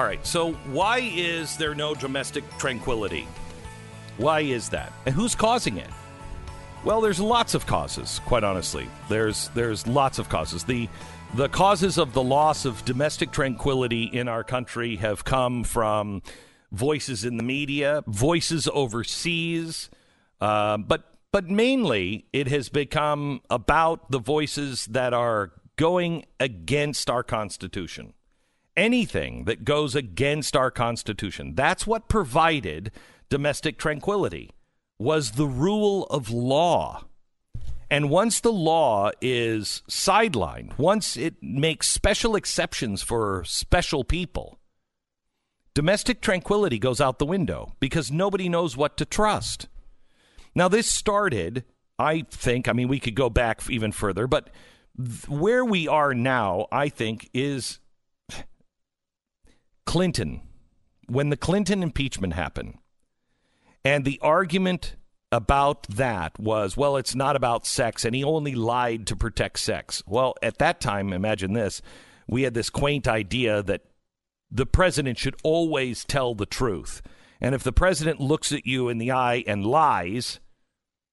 All 0.00 0.06
right. 0.06 0.26
So 0.26 0.52
why 0.72 1.00
is 1.14 1.58
there 1.58 1.74
no 1.74 1.94
domestic 1.94 2.42
tranquility? 2.56 3.28
Why 4.16 4.40
is 4.40 4.70
that? 4.70 4.94
And 5.04 5.14
who's 5.14 5.34
causing 5.34 5.76
it? 5.76 5.90
Well, 6.84 7.02
there's 7.02 7.20
lots 7.20 7.52
of 7.52 7.66
causes, 7.66 8.18
quite 8.24 8.42
honestly. 8.42 8.88
There's 9.10 9.50
there's 9.50 9.86
lots 9.86 10.18
of 10.18 10.30
causes. 10.30 10.64
The 10.64 10.88
the 11.34 11.50
causes 11.50 11.98
of 11.98 12.14
the 12.14 12.22
loss 12.22 12.64
of 12.64 12.82
domestic 12.86 13.30
tranquility 13.30 14.04
in 14.04 14.26
our 14.26 14.42
country 14.42 14.96
have 14.96 15.22
come 15.22 15.64
from 15.64 16.22
voices 16.72 17.26
in 17.26 17.36
the 17.36 17.42
media, 17.42 18.02
voices 18.06 18.70
overseas, 18.72 19.90
uh, 20.40 20.78
but 20.78 21.14
but 21.30 21.50
mainly 21.50 22.24
it 22.32 22.48
has 22.48 22.70
become 22.70 23.42
about 23.50 24.10
the 24.10 24.18
voices 24.18 24.86
that 24.86 25.12
are 25.12 25.52
going 25.76 26.24
against 26.40 27.10
our 27.10 27.22
Constitution. 27.22 28.14
Anything 28.80 29.44
that 29.44 29.66
goes 29.66 29.94
against 29.94 30.56
our 30.56 30.70
Constitution. 30.70 31.54
That's 31.54 31.86
what 31.86 32.08
provided 32.08 32.90
domestic 33.28 33.76
tranquility 33.76 34.52
was 34.98 35.32
the 35.32 35.46
rule 35.46 36.04
of 36.04 36.30
law. 36.30 37.04
And 37.90 38.08
once 38.08 38.40
the 38.40 38.50
law 38.52 39.10
is 39.20 39.82
sidelined, 39.86 40.78
once 40.78 41.18
it 41.18 41.42
makes 41.42 41.88
special 41.88 42.34
exceptions 42.34 43.02
for 43.02 43.44
special 43.44 44.02
people, 44.02 44.58
domestic 45.74 46.22
tranquility 46.22 46.78
goes 46.78 47.02
out 47.02 47.18
the 47.18 47.26
window 47.26 47.74
because 47.80 48.10
nobody 48.10 48.48
knows 48.48 48.78
what 48.78 48.96
to 48.96 49.04
trust. 49.04 49.68
Now, 50.54 50.68
this 50.68 50.90
started, 50.90 51.64
I 51.98 52.22
think, 52.30 52.66
I 52.66 52.72
mean, 52.72 52.88
we 52.88 52.98
could 52.98 53.14
go 53.14 53.28
back 53.28 53.60
even 53.68 53.92
further, 53.92 54.26
but 54.26 54.48
th- 54.96 55.28
where 55.28 55.66
we 55.66 55.86
are 55.86 56.14
now, 56.14 56.66
I 56.72 56.88
think, 56.88 57.28
is 57.34 57.78
Clinton. 59.90 60.40
When 61.08 61.30
the 61.30 61.36
Clinton 61.36 61.82
impeachment 61.82 62.34
happened, 62.34 62.78
and 63.84 64.04
the 64.04 64.20
argument 64.22 64.94
about 65.32 65.88
that 65.88 66.38
was, 66.38 66.76
well, 66.76 66.96
it's 66.96 67.16
not 67.16 67.34
about 67.34 67.66
sex, 67.66 68.04
and 68.04 68.14
he 68.14 68.22
only 68.22 68.54
lied 68.54 69.04
to 69.08 69.16
protect 69.16 69.58
sex. 69.58 70.00
Well, 70.06 70.34
at 70.42 70.58
that 70.58 70.80
time, 70.80 71.12
imagine 71.12 71.54
this 71.54 71.82
we 72.28 72.42
had 72.42 72.54
this 72.54 72.70
quaint 72.70 73.08
idea 73.08 73.64
that 73.64 73.82
the 74.48 74.64
president 74.64 75.18
should 75.18 75.34
always 75.42 76.04
tell 76.04 76.36
the 76.36 76.46
truth. 76.46 77.02
And 77.40 77.52
if 77.52 77.64
the 77.64 77.72
president 77.72 78.20
looks 78.20 78.52
at 78.52 78.68
you 78.68 78.88
in 78.88 78.98
the 78.98 79.10
eye 79.10 79.42
and 79.44 79.66
lies, 79.66 80.38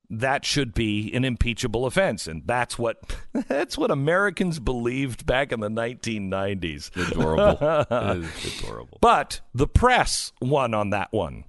that 0.09 0.45
should 0.45 0.73
be 0.73 1.11
an 1.13 1.25
impeachable 1.25 1.85
offense. 1.85 2.27
And 2.27 2.43
that's 2.45 2.79
what 2.79 3.15
that's 3.47 3.77
what 3.77 3.91
Americans 3.91 4.59
believed 4.59 5.25
back 5.25 5.51
in 5.51 5.59
the 5.59 5.69
1990s. 5.69 7.11
Adorable. 7.11 7.87
adorable. 8.59 8.97
But 9.01 9.41
the 9.53 9.67
press 9.67 10.31
won 10.41 10.73
on 10.73 10.91
that 10.91 11.11
one. 11.11 11.43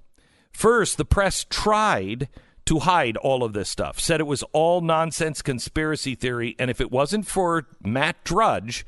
First, 0.51 0.97
the 0.97 1.05
press 1.05 1.45
tried 1.49 2.27
to 2.65 2.79
hide 2.79 3.17
all 3.17 3.43
of 3.43 3.53
this 3.53 3.69
stuff, 3.69 3.99
said 3.99 4.19
it 4.19 4.27
was 4.27 4.43
all 4.51 4.81
nonsense 4.81 5.41
conspiracy 5.41 6.13
theory, 6.13 6.55
and 6.59 6.69
if 6.69 6.79
it 6.79 6.91
wasn't 6.91 7.25
for 7.25 7.65
Matt 7.83 8.23
Drudge, 8.23 8.85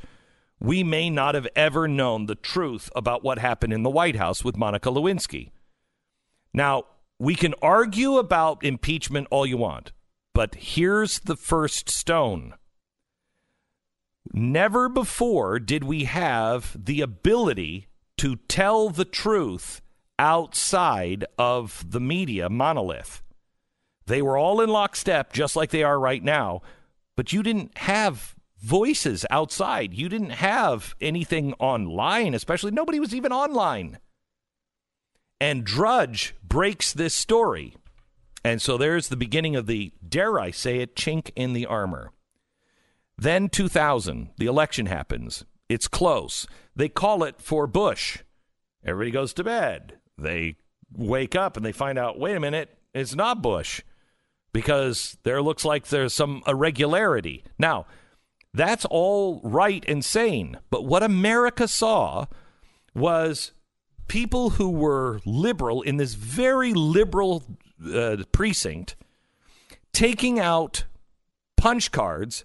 we 0.60 0.84
may 0.84 1.10
not 1.10 1.34
have 1.34 1.48
ever 1.56 1.88
known 1.88 2.28
the 2.28 2.36
truth 2.36 2.92
about 2.96 3.24
what 3.24 3.40
happened 3.40 3.74
in 3.74 3.82
the 3.82 3.90
White 3.90 4.18
House 4.18 4.44
with 4.44 4.56
Monica 4.56 4.90
Lewinsky. 4.90 5.50
Now, 6.54 6.84
we 7.22 7.36
can 7.36 7.54
argue 7.62 8.18
about 8.18 8.64
impeachment 8.64 9.28
all 9.30 9.46
you 9.46 9.56
want, 9.56 9.92
but 10.34 10.56
here's 10.56 11.20
the 11.20 11.36
first 11.36 11.88
stone. 11.88 12.56
Never 14.34 14.90
before 14.90 15.60
did 15.60 15.84
we 15.84 16.06
have 16.06 16.76
the 16.84 17.00
ability 17.02 17.90
to 18.18 18.38
tell 18.48 18.90
the 18.90 19.06
truth 19.06 19.84
outside 20.18 21.24
of 21.38 21.86
the 21.88 22.00
media 22.00 22.50
monolith. 22.50 23.22
They 24.08 24.24
were 24.24 24.36
all 24.36 24.60
in 24.60 24.72
lockstep, 24.72 25.32
just 25.32 25.56
like 25.56 25.70
they 25.70 25.84
are 25.84 26.00
right 26.00 26.24
now, 26.24 26.64
but 27.16 27.32
you 27.32 27.44
didn't 27.44 27.78
have 27.78 28.34
voices 28.58 29.28
outside. 29.30 29.94
You 29.94 30.10
didn't 30.10 30.32
have 30.32 30.96
anything 31.00 31.54
online, 31.60 32.34
especially 32.34 32.72
nobody 32.72 33.00
was 33.00 33.14
even 33.14 33.32
online. 33.32 34.00
And 35.42 35.64
Drudge 35.64 36.36
breaks 36.44 36.94
this 36.94 37.16
story. 37.16 37.76
And 38.46 38.62
so 38.62 38.78
there's 38.78 39.08
the 39.08 39.18
beginning 39.18 39.56
of 39.56 39.66
the, 39.66 39.92
dare 40.08 40.40
I 40.40 40.52
say 40.52 40.78
it, 40.78 40.96
chink 40.96 41.32
in 41.36 41.54
the 41.54 41.66
armor. 41.66 42.12
Then 43.18 43.50
2000, 43.50 44.30
the 44.38 44.46
election 44.46 44.86
happens. 44.86 45.44
It's 45.68 45.88
close. 45.88 46.46
They 46.76 46.90
call 46.90 47.24
it 47.24 47.42
for 47.42 47.66
Bush. 47.66 48.20
Everybody 48.86 49.10
goes 49.10 49.34
to 49.34 49.44
bed. 49.44 49.98
They 50.16 50.58
wake 50.96 51.36
up 51.36 51.58
and 51.58 51.66
they 51.66 51.72
find 51.72 51.98
out, 51.98 52.20
wait 52.20 52.38
a 52.38 52.40
minute, 52.40 52.78
it's 52.94 53.16
not 53.16 53.42
Bush 53.42 53.82
because 54.54 55.18
there 55.24 55.42
looks 55.42 55.66
like 55.66 55.88
there's 55.88 56.14
some 56.14 56.44
irregularity. 56.46 57.44
Now, 57.58 57.88
that's 58.54 58.86
all 58.86 59.42
right 59.44 59.84
and 59.88 60.06
sane. 60.06 60.60
But 60.70 60.86
what 60.86 61.02
America 61.02 61.68
saw 61.68 62.26
was 62.94 63.54
people 64.12 64.50
who 64.50 64.70
were 64.70 65.22
liberal 65.26 65.82
in 65.84 65.96
this 65.96 66.16
very 66.16 66.74
liberal 66.74 67.46
uh, 67.94 68.18
precinct 68.34 68.98
taking 69.94 70.38
out 70.38 70.84
punch 71.56 71.94
cards 71.94 72.44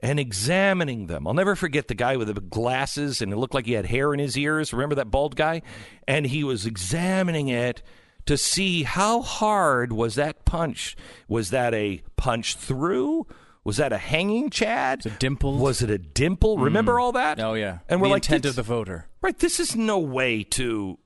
and 0.00 0.18
examining 0.18 1.08
them. 1.08 1.26
I'll 1.26 1.34
never 1.34 1.54
forget 1.54 1.88
the 1.88 1.94
guy 1.94 2.16
with 2.16 2.34
the 2.34 2.40
glasses 2.40 3.20
and 3.20 3.30
it 3.30 3.36
looked 3.36 3.52
like 3.52 3.66
he 3.66 3.72
had 3.72 3.84
hair 3.84 4.14
in 4.14 4.20
his 4.20 4.38
ears. 4.38 4.72
Remember 4.72 4.94
that 4.94 5.10
bald 5.10 5.36
guy? 5.36 5.60
And 6.08 6.24
he 6.24 6.44
was 6.44 6.64
examining 6.64 7.48
it 7.48 7.82
to 8.24 8.38
see 8.38 8.84
how 8.84 9.20
hard 9.20 9.92
was 9.92 10.14
that 10.14 10.46
punch? 10.46 10.96
Was 11.28 11.50
that 11.50 11.74
a 11.74 12.02
punch 12.16 12.56
through? 12.56 13.26
Was 13.64 13.76
that 13.76 13.92
a 13.92 13.98
hanging 13.98 14.48
Chad? 14.48 15.04
Was 15.04 15.12
it 15.12 15.20
dimpled? 15.20 15.60
Was 15.60 15.82
it 15.82 15.90
a 15.90 15.98
dimple? 15.98 16.56
Remember 16.56 16.98
all 16.98 17.12
that? 17.12 17.38
Oh 17.38 17.52
yeah. 17.52 17.80
And 17.86 18.00
we're 18.00 18.08
the 18.08 18.12
like, 18.12 18.24
intent 18.24 18.46
of 18.46 18.56
the 18.56 18.62
voter. 18.62 19.08
Right. 19.20 19.38
This 19.38 19.60
is 19.60 19.76
no 19.76 19.98
way 19.98 20.42
to 20.44 20.98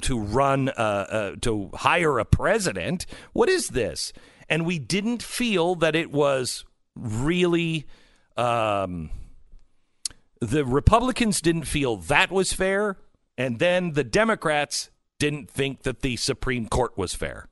to 0.00 0.18
run 0.18 0.68
uh, 0.70 0.72
uh, 0.72 1.36
to 1.42 1.70
hire 1.74 2.18
a 2.18 2.24
president. 2.24 3.06
What 3.32 3.48
is 3.48 3.68
this? 3.68 4.12
And 4.48 4.66
we 4.66 4.78
didn't 4.78 5.22
feel 5.22 5.74
that 5.76 5.94
it 5.94 6.10
was 6.10 6.64
really. 6.94 7.86
Um, 8.36 9.10
the 10.40 10.64
Republicans 10.64 11.40
didn't 11.40 11.64
feel 11.64 11.96
that 11.96 12.32
was 12.32 12.52
fair, 12.52 12.98
and 13.38 13.60
then 13.60 13.92
the 13.92 14.02
Democrats 14.02 14.90
didn't 15.20 15.48
think 15.48 15.82
that 15.82 16.00
the 16.00 16.16
Supreme 16.16 16.66
Court 16.66 16.98
was 16.98 17.14
fair. 17.14 17.48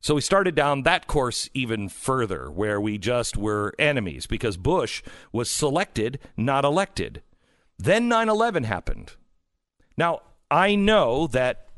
So 0.00 0.14
we 0.14 0.20
started 0.20 0.54
down 0.54 0.82
that 0.82 1.06
course 1.06 1.48
even 1.54 1.88
further, 1.88 2.50
where 2.50 2.80
we 2.80 2.98
just 2.98 3.36
were 3.36 3.74
enemies 3.78 4.26
because 4.26 4.56
Bush 4.56 5.02
was 5.32 5.50
selected, 5.50 6.18
not 6.36 6.64
elected. 6.64 7.22
Then 7.78 8.08
9 8.08 8.28
11 8.28 8.64
happened. 8.64 9.14
Now, 9.96 10.20
I 10.50 10.74
know 10.74 11.26
that 11.28 11.68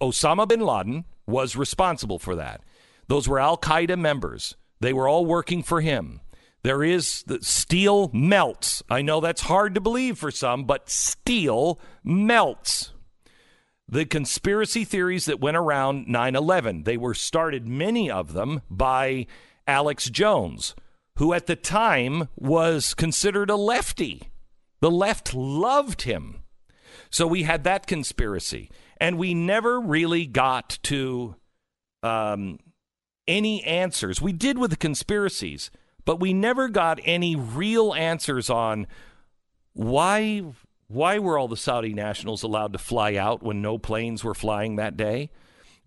Osama 0.00 0.46
bin 0.46 0.60
Laden 0.60 1.04
was 1.26 1.56
responsible 1.56 2.18
for 2.18 2.36
that. 2.36 2.62
Those 3.06 3.28
were 3.28 3.38
Al 3.38 3.56
Qaeda 3.56 3.98
members, 3.98 4.56
they 4.80 4.92
were 4.92 5.08
all 5.08 5.24
working 5.24 5.62
for 5.62 5.80
him. 5.80 6.20
There 6.62 6.82
is 6.82 7.22
the 7.22 7.38
steel 7.42 8.10
melts. 8.12 8.82
I 8.90 9.00
know 9.00 9.20
that's 9.20 9.42
hard 9.42 9.74
to 9.74 9.80
believe 9.80 10.18
for 10.18 10.30
some, 10.30 10.64
but 10.64 10.90
steel 10.90 11.80
melts 12.02 12.92
the 13.88 14.04
conspiracy 14.04 14.84
theories 14.84 15.24
that 15.24 15.40
went 15.40 15.56
around 15.56 16.06
9/11 16.06 16.84
they 16.84 16.96
were 16.96 17.14
started 17.14 17.66
many 17.66 18.10
of 18.10 18.34
them 18.34 18.60
by 18.70 19.26
Alex 19.66 20.10
Jones 20.10 20.74
who 21.16 21.32
at 21.32 21.46
the 21.46 21.56
time 21.56 22.28
was 22.36 22.94
considered 22.94 23.50
a 23.50 23.56
lefty 23.56 24.30
the 24.80 24.90
left 24.90 25.34
loved 25.34 26.02
him 26.02 26.42
so 27.10 27.26
we 27.26 27.42
had 27.42 27.64
that 27.64 27.86
conspiracy 27.86 28.70
and 28.98 29.18
we 29.18 29.34
never 29.34 29.80
really 29.80 30.26
got 30.26 30.78
to 30.82 31.36
um, 32.02 32.58
any 33.26 33.62
answers 33.64 34.20
we 34.20 34.32
did 34.32 34.58
with 34.58 34.70
the 34.70 34.76
conspiracies 34.76 35.70
but 36.04 36.20
we 36.20 36.32
never 36.32 36.68
got 36.68 36.98
any 37.04 37.36
real 37.36 37.92
answers 37.94 38.48
on 38.48 38.86
why 39.74 40.42
why 40.88 41.18
were 41.18 41.38
all 41.38 41.48
the 41.48 41.56
Saudi 41.56 41.92
nationals 41.92 42.42
allowed 42.42 42.72
to 42.72 42.78
fly 42.78 43.14
out 43.14 43.42
when 43.42 43.60
no 43.60 43.76
planes 43.78 44.24
were 44.24 44.34
flying 44.34 44.76
that 44.76 44.96
day? 44.96 45.30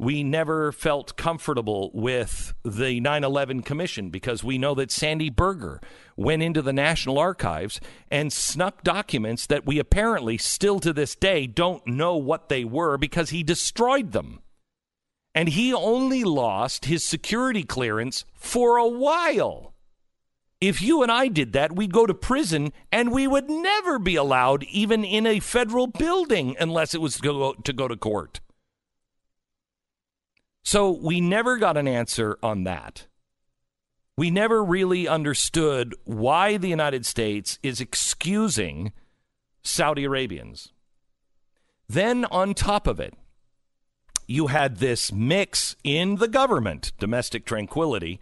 We 0.01 0.24
never 0.24 0.71
felt 0.71 1.15
comfortable 1.15 1.92
with 1.94 2.56
the 2.65 3.00
9 3.00 3.24
11 3.24 3.62
Commission 3.62 4.09
because 4.09 4.44
we 4.44 4.57
know 4.57 4.74
that 4.74 4.89
Sandy 4.89 5.30
Berger 5.30 5.80
went 6.18 6.42
into 6.42 6.63
the 6.63 6.74
National 6.74 7.19
Archives 7.19 7.80
and 8.09 8.33
snuck 8.33 8.83
documents 8.83 9.45
that 9.45 9.63
we 9.63 9.77
apparently 9.77 10.39
still 10.39 10.80
to 10.80 10.92
this 10.92 11.13
day 11.13 11.45
don't 11.45 11.86
know 11.86 12.18
what 12.18 12.50
they 12.50 12.65
were 12.65 12.98
because 12.98 13.30
he 13.30 13.44
destroyed 13.44 14.12
them. 14.12 14.39
And 15.36 15.50
he 15.50 15.71
only 15.71 16.24
lost 16.24 16.86
his 16.86 17.04
security 17.06 17.62
clearance 17.62 18.25
for 18.33 18.77
a 18.77 18.88
while. 18.88 19.75
If 20.59 20.81
you 20.81 21.04
and 21.04 21.12
I 21.12 21.27
did 21.27 21.54
that, 21.54 21.75
we'd 21.75 21.94
go 21.94 22.07
to 22.07 22.15
prison 22.15 22.74
and 22.92 23.12
we 23.12 23.27
would 23.27 23.51
never 23.51 24.00
be 24.00 24.15
allowed 24.15 24.63
even 24.63 25.04
in 25.04 25.27
a 25.27 25.39
federal 25.39 25.86
building 25.86 26.56
unless 26.59 26.95
it 26.95 27.01
was 27.01 27.18
to 27.18 27.21
go 27.21 27.54
to, 27.54 27.71
go 27.71 27.88
to 27.88 27.95
court. 27.95 28.39
So 30.63 30.91
we 30.91 31.21
never 31.21 31.57
got 31.57 31.77
an 31.77 31.87
answer 31.87 32.37
on 32.43 32.63
that. 32.63 33.07
We 34.17 34.29
never 34.29 34.63
really 34.63 35.07
understood 35.07 35.95
why 36.03 36.57
the 36.57 36.69
United 36.69 37.05
States 37.05 37.57
is 37.63 37.81
excusing 37.81 38.91
Saudi 39.63 40.03
Arabians. 40.03 40.71
Then, 41.87 42.25
on 42.25 42.53
top 42.53 42.87
of 42.87 42.99
it, 42.99 43.13
you 44.27 44.47
had 44.47 44.77
this 44.77 45.11
mix 45.11 45.75
in 45.83 46.17
the 46.17 46.27
government, 46.27 46.93
domestic 46.99 47.45
tranquility, 47.45 48.19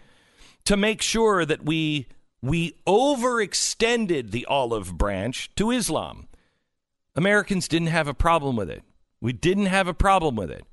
to 0.65 0.77
make 0.77 1.01
sure 1.01 1.45
that 1.45 1.65
we 1.65 2.07
we 2.41 2.77
overextended 2.87 4.31
the 4.31 4.45
olive 4.45 4.97
branch 4.97 5.53
to 5.55 5.71
Islam. 5.71 6.27
Americans 7.15 7.67
didn't 7.67 7.89
have 7.89 8.07
a 8.07 8.13
problem 8.13 8.55
with 8.55 8.69
it. 8.69 8.83
We 9.19 9.33
didn't 9.33 9.65
have 9.65 9.87
a 9.87 9.93
problem 9.93 10.35
with 10.35 10.49
it. 10.49 10.65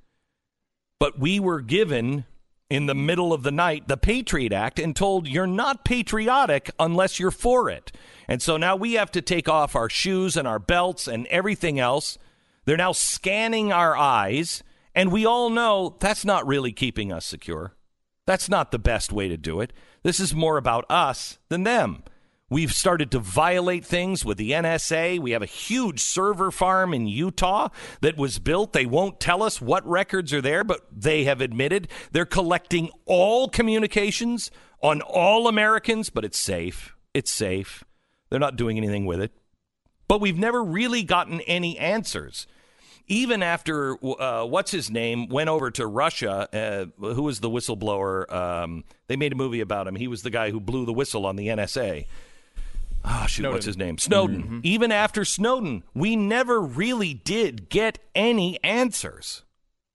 But 0.98 1.18
we 1.18 1.38
were 1.38 1.60
given 1.60 2.24
in 2.68 2.86
the 2.86 2.94
middle 2.94 3.32
of 3.32 3.42
the 3.42 3.52
night 3.52 3.86
the 3.86 3.96
Patriot 3.96 4.52
Act 4.52 4.78
and 4.78 4.96
told 4.96 5.28
you're 5.28 5.46
not 5.46 5.84
patriotic 5.84 6.70
unless 6.78 7.20
you're 7.20 7.30
for 7.30 7.70
it. 7.70 7.92
And 8.28 8.42
so 8.42 8.56
now 8.56 8.74
we 8.76 8.94
have 8.94 9.10
to 9.12 9.22
take 9.22 9.48
off 9.48 9.76
our 9.76 9.88
shoes 9.88 10.36
and 10.36 10.48
our 10.48 10.58
belts 10.58 11.06
and 11.06 11.26
everything 11.28 11.78
else. 11.78 12.18
They're 12.64 12.76
now 12.76 12.92
scanning 12.92 13.72
our 13.72 13.96
eyes. 13.96 14.62
And 14.94 15.12
we 15.12 15.26
all 15.26 15.50
know 15.50 15.96
that's 16.00 16.24
not 16.24 16.46
really 16.46 16.72
keeping 16.72 17.12
us 17.12 17.26
secure. 17.26 17.74
That's 18.26 18.48
not 18.48 18.72
the 18.72 18.78
best 18.78 19.12
way 19.12 19.28
to 19.28 19.36
do 19.36 19.60
it. 19.60 19.72
This 20.02 20.18
is 20.18 20.34
more 20.34 20.56
about 20.56 20.84
us 20.90 21.38
than 21.48 21.62
them. 21.62 22.02
We've 22.48 22.72
started 22.72 23.10
to 23.10 23.18
violate 23.18 23.84
things 23.84 24.24
with 24.24 24.38
the 24.38 24.52
NSA. 24.52 25.18
We 25.18 25.32
have 25.32 25.42
a 25.42 25.46
huge 25.46 26.00
server 26.00 26.52
farm 26.52 26.94
in 26.94 27.08
Utah 27.08 27.70
that 28.02 28.16
was 28.16 28.38
built. 28.38 28.72
They 28.72 28.86
won't 28.86 29.18
tell 29.18 29.42
us 29.42 29.60
what 29.60 29.84
records 29.84 30.32
are 30.32 30.40
there, 30.40 30.62
but 30.62 30.86
they 30.92 31.24
have 31.24 31.40
admitted 31.40 31.88
they're 32.12 32.24
collecting 32.24 32.90
all 33.04 33.48
communications 33.48 34.52
on 34.80 35.00
all 35.00 35.48
Americans, 35.48 36.08
but 36.08 36.24
it's 36.24 36.38
safe. 36.38 36.94
It's 37.12 37.32
safe. 37.32 37.82
They're 38.30 38.38
not 38.38 38.56
doing 38.56 38.76
anything 38.76 39.06
with 39.06 39.20
it. 39.20 39.32
But 40.06 40.20
we've 40.20 40.38
never 40.38 40.62
really 40.62 41.02
gotten 41.02 41.40
any 41.42 41.76
answers 41.78 42.46
even 43.08 43.42
after 43.42 43.96
uh, 44.04 44.44
what's 44.44 44.70
his 44.70 44.90
name 44.90 45.28
went 45.28 45.48
over 45.48 45.70
to 45.70 45.86
Russia, 45.86 46.48
uh, 47.00 47.12
who 47.12 47.22
was 47.22 47.40
the 47.40 47.48
whistleblower? 47.48 48.30
Um, 48.32 48.84
they 49.06 49.16
made 49.16 49.32
a 49.32 49.36
movie 49.36 49.60
about 49.60 49.86
him. 49.86 49.94
He 49.94 50.08
was 50.08 50.22
the 50.22 50.30
guy 50.30 50.50
who 50.50 50.58
blew 50.58 50.84
the 50.84 50.92
whistle 50.92 51.24
on 51.24 51.36
the 51.36 51.46
NSA. 51.46 52.06
Oh, 53.06 53.10
ah, 53.12 53.26
shoot, 53.26 53.42
Snowden. 53.42 53.54
what's 53.54 53.66
his 53.66 53.76
name? 53.76 53.98
Snowden. 53.98 54.42
Mm-hmm. 54.42 54.60
Even 54.64 54.90
after 54.90 55.24
Snowden, 55.24 55.84
we 55.94 56.16
never 56.16 56.60
really 56.60 57.14
did 57.14 57.68
get 57.68 57.98
any 58.16 58.62
answers. 58.64 59.44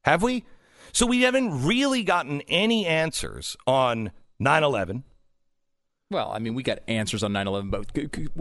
Have 0.05 0.23
we? 0.23 0.45
So 0.93 1.05
we 1.05 1.21
haven't 1.21 1.65
really 1.65 2.03
gotten 2.03 2.41
any 2.47 2.85
answers 2.85 3.57
on 3.67 4.11
9 4.39 4.63
11. 4.63 5.03
Well, 6.09 6.31
I 6.31 6.39
mean, 6.39 6.55
we 6.55 6.63
got 6.63 6.79
answers 6.87 7.23
on 7.23 7.33
9 7.33 7.47
11, 7.47 7.69
but 7.69 7.85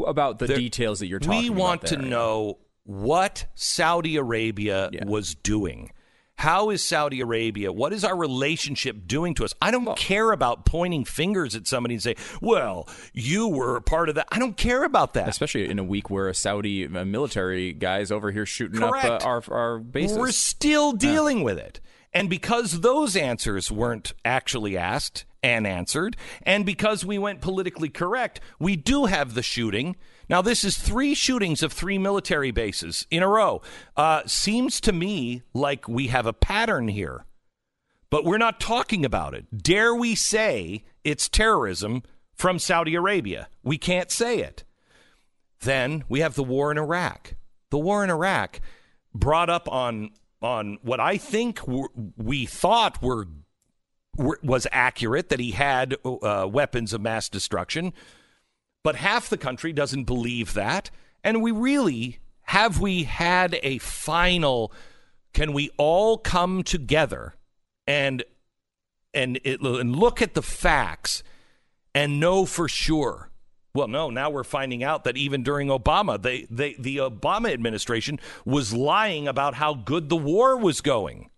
about 0.06 0.38
the 0.38 0.46
there, 0.46 0.56
details 0.56 1.00
that 1.00 1.06
you're 1.06 1.18
talking 1.18 1.48
about. 1.48 1.54
We 1.54 1.60
want 1.60 1.86
to 1.86 1.96
know 1.96 2.58
what 2.84 3.46
Saudi 3.54 4.16
Arabia 4.16 4.90
yeah. 4.92 5.04
was 5.04 5.34
doing. 5.34 5.90
How 6.40 6.70
is 6.70 6.82
Saudi 6.82 7.20
Arabia? 7.20 7.70
What 7.70 7.92
is 7.92 8.02
our 8.02 8.16
relationship 8.16 9.06
doing 9.06 9.34
to 9.34 9.44
us? 9.44 9.52
I 9.60 9.70
don't 9.70 9.94
care 9.98 10.32
about 10.32 10.64
pointing 10.64 11.04
fingers 11.04 11.54
at 11.54 11.66
somebody 11.66 11.96
and 11.96 12.02
say, 12.02 12.14
"Well, 12.40 12.88
you 13.12 13.46
were 13.46 13.76
a 13.76 13.82
part 13.82 14.08
of 14.08 14.14
that." 14.14 14.26
I 14.32 14.38
don't 14.38 14.56
care 14.56 14.84
about 14.84 15.12
that. 15.12 15.28
Especially 15.28 15.68
in 15.68 15.78
a 15.78 15.84
week 15.84 16.08
where 16.08 16.28
a 16.28 16.34
Saudi 16.34 16.88
military 16.88 17.74
guys 17.74 18.10
over 18.10 18.30
here 18.30 18.46
shooting 18.46 18.80
Correct. 18.80 19.04
up 19.04 19.22
uh, 19.22 19.26
our 19.26 19.44
our 19.50 19.78
bases. 19.80 20.16
We're 20.16 20.30
still 20.30 20.92
dealing 20.92 21.40
yeah. 21.40 21.44
with 21.44 21.58
it. 21.58 21.78
And 22.14 22.30
because 22.30 22.80
those 22.80 23.16
answers 23.16 23.70
weren't 23.70 24.14
actually 24.24 24.78
asked 24.78 25.26
and 25.42 25.66
answered, 25.66 26.16
and 26.44 26.64
because 26.64 27.04
we 27.04 27.18
went 27.18 27.42
politically 27.42 27.90
correct, 27.90 28.40
we 28.58 28.76
do 28.76 29.04
have 29.04 29.34
the 29.34 29.42
shooting 29.42 29.94
now, 30.30 30.40
this 30.40 30.64
is 30.64 30.78
three 30.78 31.14
shootings 31.14 31.60
of 31.60 31.72
three 31.72 31.98
military 31.98 32.52
bases 32.52 33.04
in 33.10 33.24
a 33.24 33.28
row. 33.28 33.62
Uh, 33.96 34.22
seems 34.26 34.80
to 34.82 34.92
me 34.92 35.42
like 35.52 35.88
we 35.88 36.06
have 36.06 36.24
a 36.24 36.32
pattern 36.32 36.86
here, 36.86 37.24
but 38.10 38.24
we're 38.24 38.38
not 38.38 38.60
talking 38.60 39.04
about 39.04 39.34
it. 39.34 39.46
Dare 39.60 39.92
we 39.92 40.14
say 40.14 40.84
it's 41.02 41.28
terrorism 41.28 42.04
from 42.32 42.60
Saudi 42.60 42.94
Arabia? 42.94 43.48
We 43.64 43.76
can't 43.76 44.12
say 44.12 44.38
it. 44.38 44.62
Then 45.62 46.04
we 46.08 46.20
have 46.20 46.36
the 46.36 46.44
war 46.44 46.70
in 46.70 46.78
Iraq. 46.78 47.34
The 47.70 47.78
war 47.78 48.04
in 48.04 48.10
Iraq 48.10 48.60
brought 49.12 49.50
up 49.50 49.68
on 49.68 50.10
on 50.40 50.78
what 50.82 51.00
I 51.00 51.18
think 51.18 51.60
we 52.16 52.46
thought 52.46 53.02
were, 53.02 53.26
were, 54.16 54.38
was 54.42 54.66
accurate 54.70 55.28
that 55.28 55.40
he 55.40 55.50
had 55.50 55.96
uh, 56.04 56.48
weapons 56.50 56.94
of 56.94 57.02
mass 57.02 57.28
destruction. 57.28 57.92
But 58.82 58.96
half 58.96 59.28
the 59.28 59.38
country 59.38 59.72
doesn't 59.72 60.04
believe 60.04 60.54
that. 60.54 60.90
And 61.22 61.42
we 61.42 61.50
really 61.50 62.18
have 62.42 62.80
we 62.80 63.04
had 63.04 63.58
a 63.62 63.78
final 63.78 64.72
can 65.32 65.52
we 65.52 65.70
all 65.76 66.18
come 66.18 66.64
together 66.64 67.34
and 67.86 68.24
and, 69.14 69.38
it, 69.44 69.60
and 69.60 69.94
look 69.94 70.20
at 70.22 70.34
the 70.34 70.42
facts 70.42 71.22
and 71.94 72.18
know 72.18 72.46
for 72.46 72.68
sure 72.68 73.30
well, 73.72 73.86
no, 73.86 74.10
now 74.10 74.30
we're 74.30 74.42
finding 74.42 74.82
out 74.82 75.04
that 75.04 75.16
even 75.16 75.42
during 75.42 75.68
Obama, 75.68 76.20
they, 76.20 76.46
they, 76.50 76.74
the 76.74 76.96
Obama 76.96 77.52
administration 77.52 78.18
was 78.44 78.74
lying 78.74 79.28
about 79.28 79.54
how 79.54 79.74
good 79.74 80.08
the 80.08 80.16
war 80.16 80.56
was 80.56 80.80
going. 80.80 81.30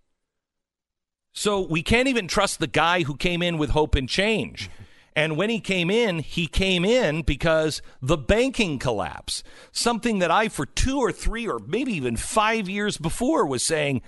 So 1.34 1.60
we 1.60 1.82
can't 1.82 2.08
even 2.08 2.28
trust 2.28 2.58
the 2.58 2.66
guy 2.66 3.02
who 3.02 3.16
came 3.16 3.42
in 3.42 3.58
with 3.58 3.70
hope 3.70 3.94
and 3.94 4.08
change. 4.08 4.70
And 5.14 5.37
when 5.37 5.50
he 5.50 5.61
came 5.61 5.91
in, 5.91 6.20
he 6.20 6.47
came 6.47 6.85
in 6.85 7.23
because 7.23 7.82
the 8.00 8.17
banking 8.17 8.79
collapse, 8.79 9.43
something 9.70 10.20
that 10.20 10.31
I, 10.31 10.49
for 10.49 10.64
two 10.64 10.99
or 10.99 11.12
three 11.12 11.47
or 11.47 11.59
maybe 11.59 11.93
even 11.93 12.17
five 12.17 12.69
years 12.69 12.97
before, 12.97 13.47
was 13.47 13.62
saying, 13.62 14.03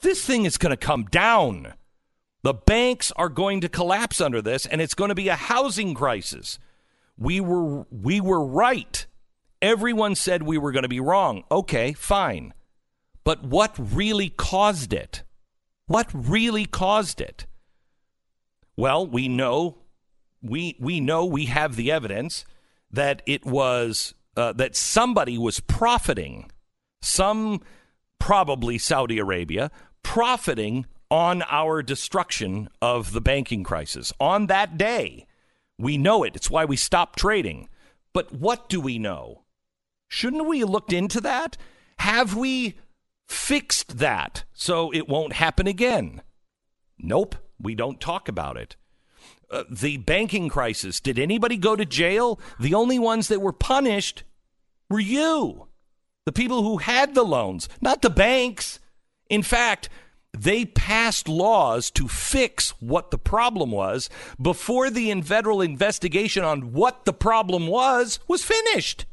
this 0.00 0.24
thing 0.24 0.44
is 0.44 0.58
going 0.58 0.70
to 0.70 0.76
come 0.76 1.04
down. 1.04 1.74
The 2.42 2.54
banks 2.54 3.12
are 3.16 3.28
going 3.28 3.60
to 3.62 3.68
collapse 3.68 4.20
under 4.20 4.42
this, 4.42 4.66
and 4.66 4.80
it's 4.80 4.94
going 4.94 5.08
to 5.08 5.14
be 5.14 5.28
a 5.28 5.36
housing 5.36 5.94
crisis. 5.94 6.58
We 7.16 7.40
were, 7.40 7.86
we 7.90 8.20
were 8.20 8.44
right. 8.44 9.06
Everyone 9.62 10.14
said 10.14 10.42
we 10.42 10.58
were 10.58 10.72
going 10.72 10.82
to 10.82 10.88
be 10.88 11.00
wrong. 11.00 11.44
Okay, 11.50 11.92
fine. 11.92 12.52
But 13.22 13.44
what 13.44 13.74
really 13.78 14.28
caused 14.28 14.92
it? 14.92 15.22
What 15.86 16.08
really 16.12 16.66
caused 16.66 17.20
it? 17.20 17.46
Well, 18.76 19.06
we 19.06 19.28
know 19.28 19.78
we 20.44 20.76
we 20.78 21.00
know 21.00 21.24
we 21.24 21.46
have 21.46 21.74
the 21.74 21.90
evidence 21.90 22.44
that 22.90 23.22
it 23.26 23.44
was 23.44 24.14
uh, 24.36 24.52
that 24.52 24.76
somebody 24.76 25.38
was 25.38 25.60
profiting, 25.60 26.50
some 27.00 27.60
probably 28.18 28.78
Saudi 28.78 29.18
Arabia 29.18 29.70
profiting 30.02 30.86
on 31.10 31.42
our 31.48 31.82
destruction 31.82 32.68
of 32.82 33.12
the 33.12 33.20
banking 33.20 33.64
crisis 33.64 34.12
on 34.20 34.46
that 34.46 34.76
day. 34.76 35.26
We 35.78 35.96
know 35.96 36.22
it. 36.22 36.36
It's 36.36 36.50
why 36.50 36.64
we 36.64 36.76
stopped 36.76 37.18
trading. 37.18 37.68
But 38.12 38.32
what 38.32 38.68
do 38.68 38.80
we 38.80 38.98
know? 38.98 39.42
Shouldn't 40.08 40.46
we 40.46 40.60
have 40.60 40.70
looked 40.70 40.92
into 40.92 41.20
that? 41.22 41.56
Have 41.98 42.36
we 42.36 42.78
fixed 43.26 43.98
that 43.98 44.44
so 44.52 44.92
it 44.92 45.08
won't 45.08 45.32
happen 45.32 45.66
again? 45.66 46.22
Nope, 46.98 47.34
we 47.60 47.74
don't 47.74 48.00
talk 48.00 48.28
about 48.28 48.56
it. 48.56 48.76
Uh, 49.54 49.62
the 49.70 49.98
banking 49.98 50.48
crisis. 50.48 50.98
Did 50.98 51.16
anybody 51.16 51.56
go 51.56 51.76
to 51.76 51.84
jail? 51.84 52.40
The 52.58 52.74
only 52.74 52.98
ones 52.98 53.28
that 53.28 53.40
were 53.40 53.52
punished 53.52 54.24
were 54.90 54.98
you, 54.98 55.68
the 56.26 56.32
people 56.32 56.64
who 56.64 56.78
had 56.78 57.14
the 57.14 57.22
loans, 57.22 57.68
not 57.80 58.02
the 58.02 58.10
banks. 58.10 58.80
In 59.30 59.44
fact, 59.44 59.88
they 60.36 60.64
passed 60.64 61.28
laws 61.28 61.88
to 61.92 62.08
fix 62.08 62.70
what 62.80 63.12
the 63.12 63.18
problem 63.18 63.70
was 63.70 64.10
before 64.42 64.90
the 64.90 65.14
federal 65.22 65.60
investigation 65.60 66.42
on 66.42 66.72
what 66.72 67.04
the 67.04 67.12
problem 67.12 67.68
was 67.68 68.18
was 68.26 68.42
finished. 68.42 69.06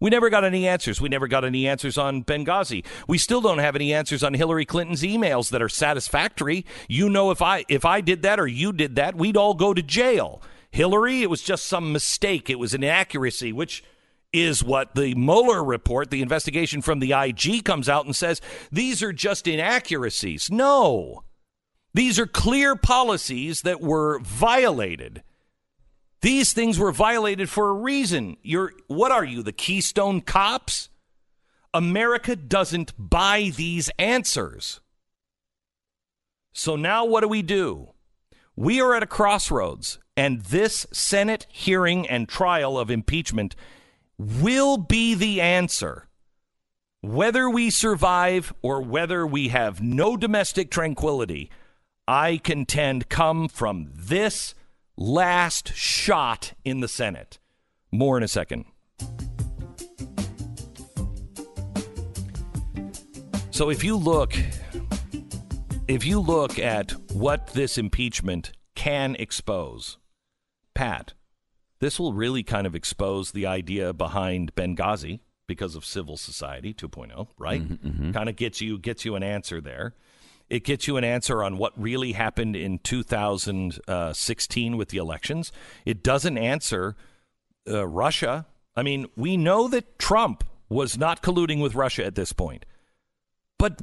We 0.00 0.10
never 0.10 0.30
got 0.30 0.44
any 0.44 0.66
answers. 0.66 1.00
We 1.00 1.10
never 1.10 1.28
got 1.28 1.44
any 1.44 1.68
answers 1.68 1.98
on 1.98 2.24
Benghazi. 2.24 2.84
We 3.06 3.18
still 3.18 3.42
don't 3.42 3.58
have 3.58 3.76
any 3.76 3.92
answers 3.92 4.24
on 4.24 4.34
Hillary 4.34 4.64
Clinton's 4.64 5.02
emails 5.02 5.50
that 5.50 5.60
are 5.60 5.68
satisfactory. 5.68 6.64
You 6.88 7.10
know 7.10 7.30
if 7.30 7.42
I 7.42 7.64
if 7.68 7.84
I 7.84 8.00
did 8.00 8.22
that 8.22 8.40
or 8.40 8.46
you 8.46 8.72
did 8.72 8.96
that, 8.96 9.14
we'd 9.14 9.36
all 9.36 9.54
go 9.54 9.74
to 9.74 9.82
jail. 9.82 10.42
Hillary, 10.70 11.22
it 11.22 11.30
was 11.30 11.42
just 11.42 11.66
some 11.66 11.92
mistake. 11.92 12.48
It 12.48 12.58
was 12.58 12.72
an 12.74 12.82
inaccuracy, 12.82 13.52
which 13.52 13.84
is 14.32 14.62
what 14.62 14.94
the 14.94 15.14
Mueller 15.14 15.62
report, 15.62 16.10
the 16.10 16.22
investigation 16.22 16.80
from 16.80 17.00
the 17.00 17.12
IG 17.12 17.64
comes 17.64 17.88
out 17.88 18.06
and 18.06 18.14
says 18.14 18.40
these 18.70 19.02
are 19.02 19.12
just 19.12 19.46
inaccuracies. 19.46 20.50
No. 20.50 21.24
These 21.92 22.18
are 22.20 22.26
clear 22.26 22.76
policies 22.76 23.62
that 23.62 23.80
were 23.80 24.20
violated. 24.20 25.22
These 26.22 26.52
things 26.52 26.78
were 26.78 26.92
violated 26.92 27.48
for 27.48 27.70
a 27.70 27.74
reason. 27.74 28.36
You're 28.42 28.72
what 28.88 29.12
are 29.12 29.24
you, 29.24 29.42
the 29.42 29.52
Keystone 29.52 30.20
cops? 30.20 30.88
America 31.72 32.36
doesn't 32.36 32.92
buy 32.98 33.52
these 33.54 33.90
answers. 33.98 34.80
So 36.52 36.76
now 36.76 37.04
what 37.04 37.20
do 37.20 37.28
we 37.28 37.42
do? 37.42 37.90
We 38.56 38.80
are 38.80 38.94
at 38.94 39.02
a 39.02 39.06
crossroads, 39.06 39.98
and 40.16 40.42
this 40.42 40.86
Senate 40.92 41.46
hearing 41.48 42.06
and 42.08 42.28
trial 42.28 42.78
of 42.78 42.90
impeachment 42.90 43.54
will 44.18 44.76
be 44.76 45.14
the 45.14 45.40
answer. 45.40 46.08
Whether 47.00 47.48
we 47.48 47.70
survive 47.70 48.52
or 48.60 48.82
whether 48.82 49.26
we 49.26 49.48
have 49.48 49.80
no 49.80 50.16
domestic 50.16 50.70
tranquility, 50.70 51.50
I 52.06 52.36
contend 52.36 53.08
come 53.08 53.48
from 53.48 53.90
this 53.94 54.54
last 55.00 55.74
shot 55.74 56.52
in 56.62 56.80
the 56.80 56.86
Senate. 56.86 57.38
More 57.90 58.16
in 58.18 58.22
a 58.22 58.28
second. 58.28 58.66
So 63.50 63.70
if 63.70 63.82
you 63.82 63.96
look 63.96 64.34
if 65.88 66.04
you 66.04 66.20
look 66.20 66.58
at 66.58 66.92
what 67.12 67.48
this 67.48 67.76
impeachment 67.76 68.52
can 68.76 69.16
expose, 69.16 69.98
Pat, 70.72 71.14
this 71.80 71.98
will 71.98 72.12
really 72.12 72.44
kind 72.44 72.66
of 72.66 72.76
expose 72.76 73.32
the 73.32 73.46
idea 73.46 73.92
behind 73.92 74.54
Benghazi 74.54 75.20
because 75.48 75.74
of 75.74 75.84
civil 75.84 76.16
society 76.16 76.72
2.0, 76.72 77.26
right? 77.38 77.60
Mm-hmm, 77.60 77.88
mm-hmm. 77.88 78.12
Kind 78.12 78.28
of 78.28 78.36
gets 78.36 78.60
you 78.60 78.78
gets 78.78 79.04
you 79.04 79.16
an 79.16 79.22
answer 79.22 79.60
there. 79.60 79.94
It 80.50 80.64
gets 80.64 80.86
you 80.88 80.96
an 80.96 81.04
answer 81.04 81.42
on 81.42 81.56
what 81.56 81.80
really 81.80 82.12
happened 82.12 82.56
in 82.56 82.80
2016 82.80 84.76
with 84.76 84.88
the 84.88 84.98
elections. 84.98 85.52
It 85.86 86.02
doesn't 86.02 86.36
answer 86.36 86.96
uh, 87.68 87.86
Russia. 87.86 88.46
I 88.74 88.82
mean, 88.82 89.06
we 89.16 89.36
know 89.36 89.68
that 89.68 89.98
Trump 89.98 90.44
was 90.68 90.98
not 90.98 91.22
colluding 91.22 91.62
with 91.62 91.74
Russia 91.74 92.04
at 92.04 92.16
this 92.16 92.32
point. 92.32 92.66
But 93.58 93.82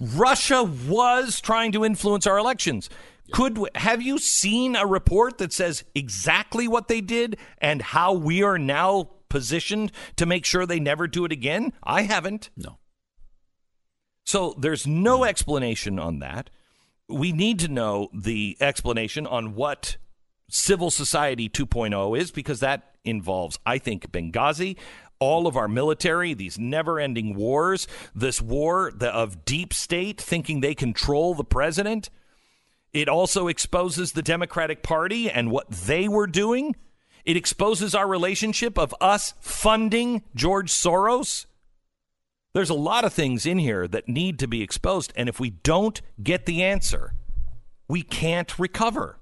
Russia 0.00 0.64
was 0.64 1.40
trying 1.40 1.72
to 1.72 1.84
influence 1.84 2.26
our 2.26 2.38
elections. 2.38 2.90
Could 3.32 3.58
have 3.74 4.00
you 4.00 4.18
seen 4.18 4.74
a 4.74 4.86
report 4.86 5.38
that 5.38 5.52
says 5.52 5.84
exactly 5.94 6.66
what 6.66 6.88
they 6.88 7.00
did 7.00 7.36
and 7.58 7.82
how 7.82 8.12
we 8.12 8.42
are 8.42 8.58
now 8.58 9.10
positioned 9.28 9.92
to 10.16 10.24
make 10.24 10.44
sure 10.44 10.64
they 10.64 10.80
never 10.80 11.06
do 11.06 11.24
it 11.24 11.32
again? 11.32 11.72
I 11.82 12.02
haven't. 12.02 12.50
No. 12.56 12.78
So 14.28 14.54
there's 14.58 14.86
no 14.86 15.24
explanation 15.24 15.98
on 15.98 16.18
that. 16.18 16.50
We 17.08 17.32
need 17.32 17.60
to 17.60 17.68
know 17.68 18.10
the 18.12 18.58
explanation 18.60 19.26
on 19.26 19.54
what 19.54 19.96
civil 20.50 20.90
society 20.90 21.48
2.0 21.48 22.18
is 22.18 22.30
because 22.30 22.60
that 22.60 22.94
involves, 23.06 23.58
I 23.64 23.78
think, 23.78 24.12
Benghazi 24.12 24.76
all 25.18 25.46
of 25.46 25.56
our 25.56 25.66
military, 25.66 26.34
these 26.34 26.58
never 26.58 27.00
ending 27.00 27.34
wars, 27.36 27.88
this 28.14 28.42
war 28.42 28.92
of 29.00 29.46
deep 29.46 29.72
state 29.72 30.20
thinking 30.20 30.60
they 30.60 30.74
control 30.74 31.34
the 31.34 31.42
president. 31.42 32.10
It 32.92 33.08
also 33.08 33.48
exposes 33.48 34.12
the 34.12 34.22
Democratic 34.22 34.82
Party 34.82 35.30
and 35.30 35.50
what 35.50 35.70
they 35.70 36.06
were 36.06 36.26
doing. 36.26 36.76
It 37.24 37.38
exposes 37.38 37.94
our 37.94 38.06
relationship 38.06 38.78
of 38.78 38.94
us 39.00 39.32
funding 39.40 40.22
George 40.34 40.70
Soros. 40.70 41.46
There's 42.58 42.70
a 42.70 42.74
lot 42.74 43.04
of 43.04 43.12
things 43.12 43.46
in 43.46 43.58
here 43.58 43.86
that 43.86 44.08
need 44.08 44.40
to 44.40 44.48
be 44.48 44.62
exposed. 44.62 45.12
And 45.14 45.28
if 45.28 45.38
we 45.38 45.50
don't 45.50 46.02
get 46.20 46.44
the 46.44 46.64
answer, 46.64 47.12
we 47.86 48.02
can't 48.02 48.58
recover. 48.58 49.20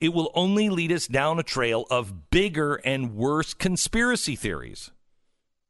It 0.00 0.14
will 0.14 0.30
only 0.34 0.70
lead 0.70 0.90
us 0.90 1.06
down 1.06 1.38
a 1.38 1.42
trail 1.42 1.84
of 1.90 2.30
bigger 2.30 2.76
and 2.76 3.14
worse 3.14 3.52
conspiracy 3.52 4.34
theories. 4.34 4.92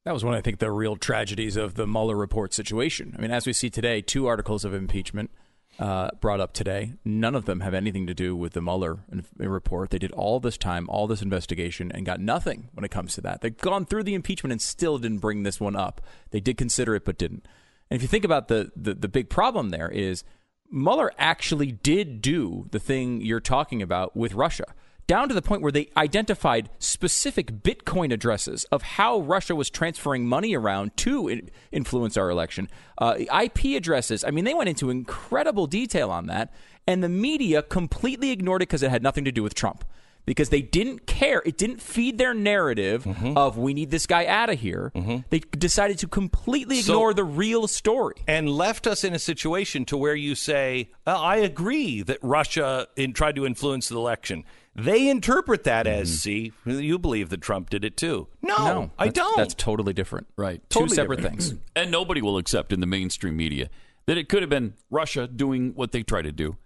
That 0.05 0.15
was 0.15 0.25
one, 0.25 0.37
I 0.37 0.41
think, 0.41 0.61
the 0.61 0.71
real 0.71 0.95
tragedies 0.95 1.57
of 1.57 1.75
the 1.75 1.85
Mueller 1.85 2.15
report 2.15 2.55
situation. 2.55 3.13
I 3.19 3.21
mean, 3.21 3.33
as 3.33 3.45
we 3.45 3.55
see 3.55 3.71
today, 3.71 4.03
two 4.03 4.29
articles 4.29 4.65
of 4.65 4.73
impeachment 4.73 5.33
uh, 5.81 6.11
brought 6.21 6.41
up 6.41 6.53
today. 6.53 6.93
None 7.07 7.35
of 7.35 7.47
them 7.47 7.61
have 7.61 7.73
anything 7.73 8.07
to 8.07 8.13
do 8.13 8.37
with 8.37 8.53
the 8.53 8.61
Mueller 8.61 8.99
report. 9.39 9.89
They 9.89 9.99
did 9.99 10.13
all 10.13 10.39
this 10.39 10.59
time, 10.59 10.87
all 10.91 11.07
this 11.07 11.23
investigation, 11.23 11.91
and 11.91 12.05
got 12.05 12.21
nothing 12.21 12.69
when 12.75 12.85
it 12.85 12.91
comes 12.91 13.15
to 13.15 13.23
that. 13.23 13.41
They've 13.41 13.57
gone 13.57 13.87
through 13.87 14.03
the 14.03 14.15
impeachment 14.15 14.53
and 14.53 14.61
still 14.61 14.99
didn't 14.99 15.19
bring 15.19 15.43
this 15.43 15.59
one 15.59 15.75
up. 15.75 16.03
They 16.33 16.41
did 16.41 16.59
consider 16.59 16.95
it, 16.95 17.07
but 17.07 17.17
didn't. 17.17 17.49
And 17.91 17.97
if 17.97 18.03
you 18.03 18.09
think 18.09 18.27
about 18.27 18.49
the, 18.49 18.71
the, 18.77 18.93
the 18.93 19.09
big 19.09 19.31
problem 19.31 19.71
there 19.71 19.89
is 19.89 20.23
Mueller 20.71 21.13
actually 21.19 21.73
did 21.73 22.21
do 22.21 22.69
the 22.71 22.79
thing 22.79 23.23
you're 23.23 23.41
talking 23.41 23.81
about 23.81 24.15
with 24.15 24.35
Russia 24.35 24.75
down 25.07 25.29
to 25.29 25.35
the 25.35 25.43
point 25.43 25.63
where 25.63 25.73
they 25.73 25.91
identified 25.97 26.71
specific 26.79 27.63
Bitcoin 27.63 28.13
addresses 28.13 28.65
of 28.65 28.83
how 28.83 29.21
Russia 29.21 29.55
was 29.55 29.71
transferring 29.71 30.27
money 30.27 30.55
around 30.55 30.97
to 30.99 31.41
influence 31.73 32.17
our 32.17 32.31
election, 32.31 32.69
uh, 32.99 33.17
IP 33.19 33.77
addresses. 33.77 34.25
I 34.25 34.31
mean, 34.31 34.45
they 34.45 34.55
went 34.55 34.69
into 34.69 34.91
incredible 34.91 35.67
detail 35.67 36.11
on 36.11 36.27
that, 36.27 36.53
and 36.87 37.03
the 37.03 37.09
media 37.09 37.63
completely 37.63 38.31
ignored 38.31 38.63
it 38.63 38.69
because 38.69 38.83
it 38.83 38.91
had 38.91 39.03
nothing 39.03 39.25
to 39.25 39.33
do 39.33 39.43
with 39.43 39.55
Trump. 39.55 39.85
Because 40.27 40.51
they 40.51 40.61
didn't 40.61 41.07
care. 41.07 41.43
It 41.47 41.57
didn't 41.57 41.81
feed 41.81 42.19
their 42.19 42.35
narrative 42.35 43.05
mm-hmm. 43.05 43.37
of 43.39 43.57
we 43.57 43.73
need 43.73 43.91
this 43.91 44.07
guy 44.07 44.27
out 44.27 44.51
of 44.51 44.61
here. 44.61 44.93
Mm-hmm. 44.95 45.17
They 45.31 45.39
decided 45.39 45.99
to 46.01 46.09
completely 46.09 46.79
ignore 46.79 47.11
so, 47.11 47.15
the 47.15 47.25
real 47.25 47.67
story. 47.67 48.17
And 48.29 48.49
left 48.49 48.87
us 48.87 49.03
in 49.03 49.15
a 49.15 49.19
situation 49.19 49.87
to 49.87 49.97
where 49.97 50.15
you 50.15 50.35
say, 50.35 50.91
I 51.07 51.39
agree 51.39 52.03
that 52.03 52.19
Russia 52.23 52.87
in, 52.97 53.15
tried 53.15 53.35
to 53.37 53.47
influence 53.47 53.89
the 53.89 53.97
election. 53.97 54.45
They 54.75 55.09
interpret 55.09 55.65
that 55.65 55.87
mm-hmm. 55.87 56.03
as, 56.03 56.21
see, 56.21 56.53
you 56.65 56.99
believe 56.99 57.29
that 57.31 57.41
Trump 57.41 57.71
did 57.71 57.85
it 57.85 57.97
too. 57.97 58.29
No, 58.41 58.57
no 58.57 58.91
I 58.99 59.09
don't. 59.09 59.37
That's 59.37 59.55
totally 59.55 59.93
different. 59.93 60.29
Right. 60.37 60.63
Totally 60.71 60.91
Two 60.91 60.95
separate 60.95 61.17
different. 61.17 61.43
things. 61.43 61.61
and 61.75 61.91
nobody 61.91 62.23
will 62.23 62.39
accept 62.39 62.73
in 62.73 62.81
the 62.81 62.87
mainstream 62.87 63.37
media 63.37 63.69
that 64.07 64.17
it 64.17 64.29
could 64.29 64.43
have 64.43 64.51
been 64.51 64.75
Russia 64.91 65.27
doing 65.27 65.73
what 65.75 65.93
they 65.93 66.03
try 66.03 66.23
to 66.23 66.33
do 66.33 66.57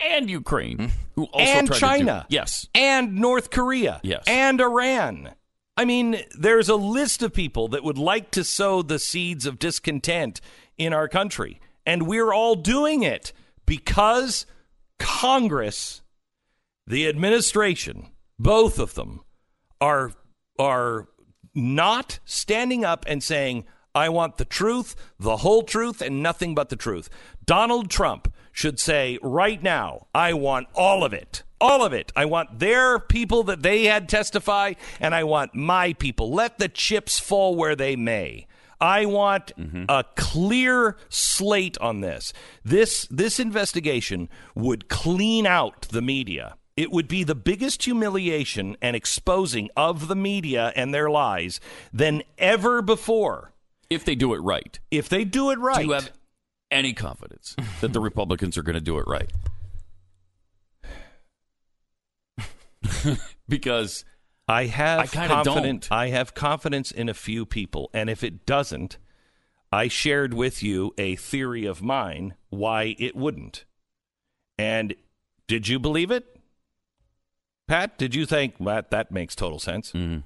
and 0.00 0.30
Ukraine, 0.30 0.78
mm-hmm. 0.78 0.96
who 1.14 1.24
also 1.24 1.52
and 1.52 1.72
China, 1.72 2.26
do, 2.28 2.34
yes, 2.34 2.68
and 2.74 3.16
North 3.16 3.50
Korea, 3.50 4.00
yes, 4.02 4.24
and 4.26 4.60
Iran. 4.60 5.30
I 5.76 5.84
mean, 5.84 6.20
there's 6.36 6.68
a 6.68 6.76
list 6.76 7.22
of 7.22 7.32
people 7.32 7.68
that 7.68 7.84
would 7.84 7.98
like 7.98 8.30
to 8.32 8.42
sow 8.44 8.82
the 8.82 8.98
seeds 8.98 9.46
of 9.46 9.58
discontent 9.58 10.40
in 10.76 10.92
our 10.92 11.08
country, 11.08 11.60
and 11.86 12.06
we're 12.06 12.32
all 12.32 12.54
doing 12.54 13.02
it 13.02 13.32
because 13.66 14.46
Congress 14.98 16.02
the 16.88 17.06
administration, 17.06 18.08
both 18.38 18.78
of 18.78 18.94
them, 18.94 19.20
are 19.80 20.12
are 20.58 21.08
not 21.54 22.18
standing 22.24 22.84
up 22.84 23.04
and 23.06 23.22
saying, 23.22 23.64
I 23.94 24.08
want 24.08 24.38
the 24.38 24.44
truth, 24.44 24.96
the 25.18 25.38
whole 25.38 25.62
truth, 25.62 26.00
and 26.00 26.22
nothing 26.22 26.54
but 26.54 26.70
the 26.70 26.76
truth. 26.76 27.10
Donald 27.44 27.90
Trump 27.90 28.32
should 28.52 28.80
say 28.80 29.18
right 29.22 29.62
now, 29.62 30.06
I 30.14 30.32
want 30.32 30.68
all 30.74 31.04
of 31.04 31.12
it. 31.12 31.42
All 31.60 31.84
of 31.84 31.92
it. 31.92 32.10
I 32.16 32.24
want 32.24 32.58
their 32.58 32.98
people 32.98 33.42
that 33.44 33.62
they 33.62 33.84
had 33.84 34.08
testify, 34.08 34.74
and 34.98 35.14
I 35.14 35.24
want 35.24 35.54
my 35.54 35.92
people. 35.92 36.32
Let 36.32 36.58
the 36.58 36.68
chips 36.68 37.18
fall 37.18 37.54
where 37.54 37.76
they 37.76 37.96
may. 37.96 38.46
I 38.80 39.06
want 39.06 39.52
mm-hmm. 39.58 39.84
a 39.88 40.04
clear 40.16 40.96
slate 41.08 41.76
on 41.78 42.00
this. 42.00 42.32
This 42.64 43.06
this 43.10 43.40
investigation 43.40 44.28
would 44.54 44.88
clean 44.88 45.46
out 45.46 45.82
the 45.88 46.02
media 46.02 46.56
it 46.78 46.92
would 46.92 47.08
be 47.08 47.24
the 47.24 47.34
biggest 47.34 47.82
humiliation 47.82 48.76
and 48.80 48.94
exposing 48.94 49.68
of 49.76 50.06
the 50.06 50.14
media 50.14 50.72
and 50.76 50.94
their 50.94 51.10
lies 51.10 51.58
than 51.92 52.22
ever 52.38 52.80
before. 52.82 53.52
If 53.90 54.04
they 54.04 54.14
do 54.14 54.32
it 54.32 54.38
right. 54.38 54.78
If 54.88 55.08
they 55.08 55.24
do 55.24 55.50
it 55.50 55.58
right. 55.58 55.80
Do 55.80 55.86
you 55.86 55.92
have 55.94 56.12
any 56.70 56.92
confidence 56.92 57.56
that 57.80 57.92
the 57.92 57.98
Republicans 57.98 58.56
are 58.56 58.62
going 58.62 58.74
to 58.74 58.80
do 58.80 58.96
it 59.00 59.08
right? 59.08 59.28
because 63.48 64.04
I 64.46 64.66
have 64.66 65.00
I 65.00 65.06
confidence. 65.26 65.88
I 65.90 66.10
have 66.10 66.34
confidence 66.34 66.92
in 66.92 67.08
a 67.08 67.14
few 67.14 67.44
people, 67.44 67.90
and 67.92 68.08
if 68.08 68.22
it 68.22 68.46
doesn't, 68.46 68.98
I 69.72 69.88
shared 69.88 70.32
with 70.32 70.62
you 70.62 70.94
a 70.96 71.16
theory 71.16 71.66
of 71.66 71.82
mine 71.82 72.34
why 72.50 72.94
it 73.00 73.16
wouldn't. 73.16 73.64
And 74.56 74.94
did 75.48 75.66
you 75.66 75.80
believe 75.80 76.12
it? 76.12 76.37
Pat, 77.68 77.98
did 77.98 78.14
you 78.14 78.26
think 78.26 78.58
that 78.58 78.90
that 78.90 79.12
makes 79.12 79.36
total 79.36 79.58
sense? 79.58 79.92
Mm-hmm. 79.92 80.20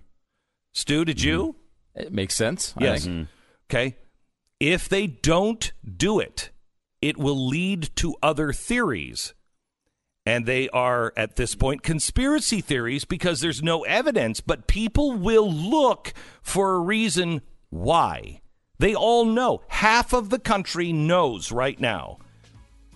Stu, 0.73 1.05
did 1.05 1.19
mm-hmm. 1.19 1.29
you? 1.29 1.57
It 1.95 2.13
makes 2.13 2.35
sense. 2.35 2.73
Yes. 2.79 3.07
Mm-hmm. 3.07 3.25
Okay. 3.69 3.97
If 4.61 4.89
they 4.89 5.09
don't 5.09 5.73
do 5.85 6.21
it, 6.21 6.51
it 7.03 7.19
will 7.19 7.49
lead 7.49 7.91
to 7.97 8.15
other 8.23 8.53
theories. 8.53 9.35
And 10.25 10.47
they 10.47 10.69
are, 10.69 11.13
at 11.17 11.35
this 11.35 11.57
point, 11.57 11.83
conspiracy 11.83 12.61
theories 12.61 13.05
because 13.05 13.41
there's 13.41 13.61
no 13.61 13.83
evidence, 13.83 14.41
but 14.41 14.69
people 14.69 15.13
will 15.13 15.53
look 15.53 16.15
for 16.43 16.77
a 16.77 16.81
reason 16.81 17.43
why. 17.71 18.41
They 18.79 18.95
all 18.95 19.25
know. 19.25 19.63
Half 19.67 20.13
of 20.13 20.31
the 20.31 20.39
country 20.39 20.93
knows 20.93 21.51
right 21.51 21.81
now 21.81 22.19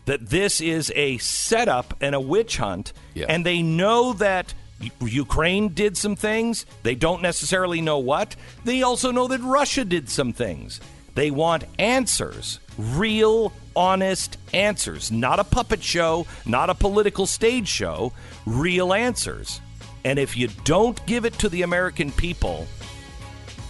that 0.07 0.31
this 0.31 0.61
is 0.61 0.93
a 0.97 1.19
setup 1.19 1.95
and 2.01 2.15
a 2.15 2.21
witch 2.21 2.57
hunt, 2.57 2.93
yeah. 3.15 3.27
and 3.29 3.45
they 3.45 3.63
know 3.63 4.13
that 4.15 4.55
Ukraine 5.01 5.69
did 5.69 5.97
some 5.97 6.17
things. 6.17 6.67
They 6.83 6.95
don't 6.95 7.23
necessarily 7.23 7.81
know 7.81 7.99
what. 7.99 8.37
They 8.65 8.83
also 8.83 9.11
know 9.11 9.29
that 9.29 9.41
Russia 9.41 9.85
did 9.85 10.09
some 10.09 10.33
things. 10.33 10.81
They 11.15 11.31
want 11.31 11.65
answers, 11.79 12.61
real, 12.77 13.53
honest 13.75 14.37
answers, 14.53 15.11
not 15.11 15.41
a 15.41 15.45
puppet 15.45 15.83
show, 15.83 16.27
not 16.45 16.71
a 16.71 16.75
political 16.75 17.27
stage 17.27 17.69
show, 17.69 18.13
real 18.45 18.93
answers. 18.93 19.61
And 20.05 20.19
if 20.19 20.37
you 20.37 20.49
don't 20.65 21.05
give 21.07 21.25
it 21.25 21.33
to 21.41 21.49
the 21.49 21.63
American 21.63 22.13
people, 22.13 22.67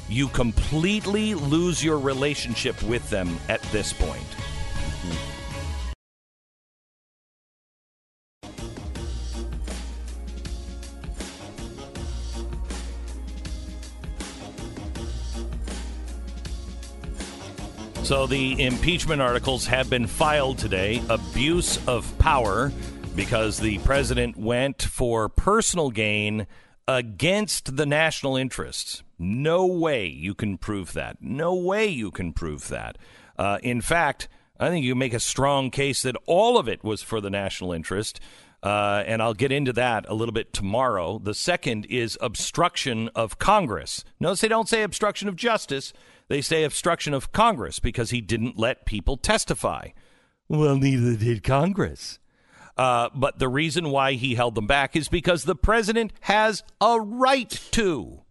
you 0.08 0.28
completely 0.28 1.34
lose 1.34 1.82
your 1.82 1.98
relationship 1.98 2.80
with 2.82 3.08
them 3.10 3.38
at 3.48 3.62
this 3.72 3.92
point. 3.92 4.20
Mm-hmm. 4.20 5.35
So 18.06 18.28
the 18.28 18.62
impeachment 18.62 19.20
articles 19.20 19.66
have 19.66 19.90
been 19.90 20.06
filed 20.06 20.58
today. 20.58 21.02
Abuse 21.08 21.84
of 21.88 22.16
power 22.20 22.70
because 23.16 23.58
the 23.58 23.78
president 23.78 24.36
went 24.36 24.80
for 24.80 25.28
personal 25.28 25.90
gain 25.90 26.46
against 26.86 27.76
the 27.76 27.84
national 27.84 28.36
interests. 28.36 29.02
No 29.18 29.66
way 29.66 30.06
you 30.06 30.36
can 30.36 30.56
prove 30.56 30.92
that. 30.92 31.16
No 31.20 31.56
way 31.56 31.88
you 31.88 32.12
can 32.12 32.32
prove 32.32 32.68
that. 32.68 32.96
Uh, 33.36 33.58
in 33.64 33.80
fact, 33.80 34.28
I 34.60 34.68
think 34.68 34.84
you 34.84 34.94
make 34.94 35.12
a 35.12 35.18
strong 35.18 35.72
case 35.72 36.02
that 36.02 36.14
all 36.26 36.58
of 36.58 36.68
it 36.68 36.84
was 36.84 37.02
for 37.02 37.20
the 37.20 37.28
national 37.28 37.72
interest. 37.72 38.20
Uh, 38.62 39.02
and 39.04 39.20
I'll 39.20 39.34
get 39.34 39.50
into 39.50 39.72
that 39.74 40.06
a 40.08 40.14
little 40.14 40.32
bit 40.32 40.52
tomorrow. 40.52 41.18
The 41.18 41.34
second 41.34 41.86
is 41.86 42.16
obstruction 42.20 43.10
of 43.16 43.38
Congress. 43.38 44.04
Notice 44.20 44.42
they 44.42 44.48
don't 44.48 44.68
say 44.68 44.82
obstruction 44.82 45.28
of 45.28 45.34
justice. 45.34 45.92
They 46.28 46.40
say 46.40 46.64
obstruction 46.64 47.14
of 47.14 47.32
Congress 47.32 47.78
because 47.78 48.10
he 48.10 48.20
didn't 48.20 48.58
let 48.58 48.86
people 48.86 49.16
testify. 49.16 49.88
Well, 50.48 50.76
neither 50.76 51.16
did 51.16 51.42
Congress. 51.42 52.18
Uh, 52.76 53.08
but 53.14 53.38
the 53.38 53.48
reason 53.48 53.90
why 53.90 54.12
he 54.12 54.34
held 54.34 54.54
them 54.54 54.66
back 54.66 54.96
is 54.96 55.08
because 55.08 55.44
the 55.44 55.56
president 55.56 56.12
has 56.22 56.62
a 56.80 57.00
right 57.00 57.50
to. 57.70 58.22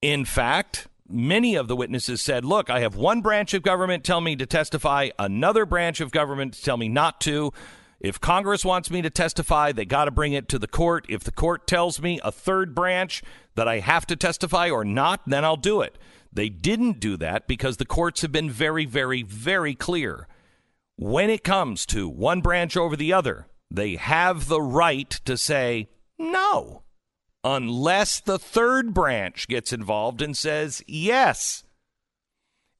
In 0.00 0.24
fact, 0.24 0.88
many 1.08 1.54
of 1.54 1.68
the 1.68 1.76
witnesses 1.76 2.22
said, 2.22 2.44
Look, 2.44 2.70
I 2.70 2.80
have 2.80 2.96
one 2.96 3.20
branch 3.20 3.52
of 3.52 3.62
government 3.62 4.04
tell 4.04 4.20
me 4.20 4.36
to 4.36 4.46
testify, 4.46 5.10
another 5.18 5.66
branch 5.66 6.00
of 6.00 6.10
government 6.12 6.60
tell 6.62 6.76
me 6.76 6.88
not 6.88 7.20
to. 7.22 7.52
If 7.98 8.20
Congress 8.20 8.64
wants 8.64 8.90
me 8.90 9.02
to 9.02 9.10
testify, 9.10 9.72
they 9.72 9.84
got 9.84 10.04
to 10.04 10.10
bring 10.10 10.32
it 10.32 10.48
to 10.50 10.58
the 10.58 10.68
court. 10.68 11.06
If 11.08 11.24
the 11.24 11.32
court 11.32 11.66
tells 11.66 12.00
me 12.00 12.20
a 12.22 12.30
third 12.30 12.74
branch 12.74 13.22
that 13.54 13.68
I 13.68 13.80
have 13.80 14.06
to 14.06 14.16
testify 14.16 14.70
or 14.70 14.84
not, 14.84 15.22
then 15.26 15.44
I'll 15.44 15.56
do 15.56 15.80
it. 15.80 15.96
They 16.36 16.50
didn't 16.50 17.00
do 17.00 17.16
that 17.16 17.48
because 17.48 17.78
the 17.78 17.86
courts 17.86 18.20
have 18.20 18.30
been 18.30 18.50
very, 18.50 18.84
very, 18.84 19.22
very 19.22 19.74
clear. 19.74 20.28
When 20.96 21.30
it 21.30 21.42
comes 21.42 21.86
to 21.86 22.10
one 22.10 22.42
branch 22.42 22.76
over 22.76 22.94
the 22.94 23.10
other, 23.10 23.46
they 23.70 23.96
have 23.96 24.46
the 24.46 24.60
right 24.60 25.08
to 25.24 25.38
say 25.38 25.88
no, 26.18 26.82
unless 27.42 28.20
the 28.20 28.38
third 28.38 28.92
branch 28.92 29.48
gets 29.48 29.72
involved 29.72 30.20
and 30.20 30.36
says 30.36 30.84
yes. 30.86 31.64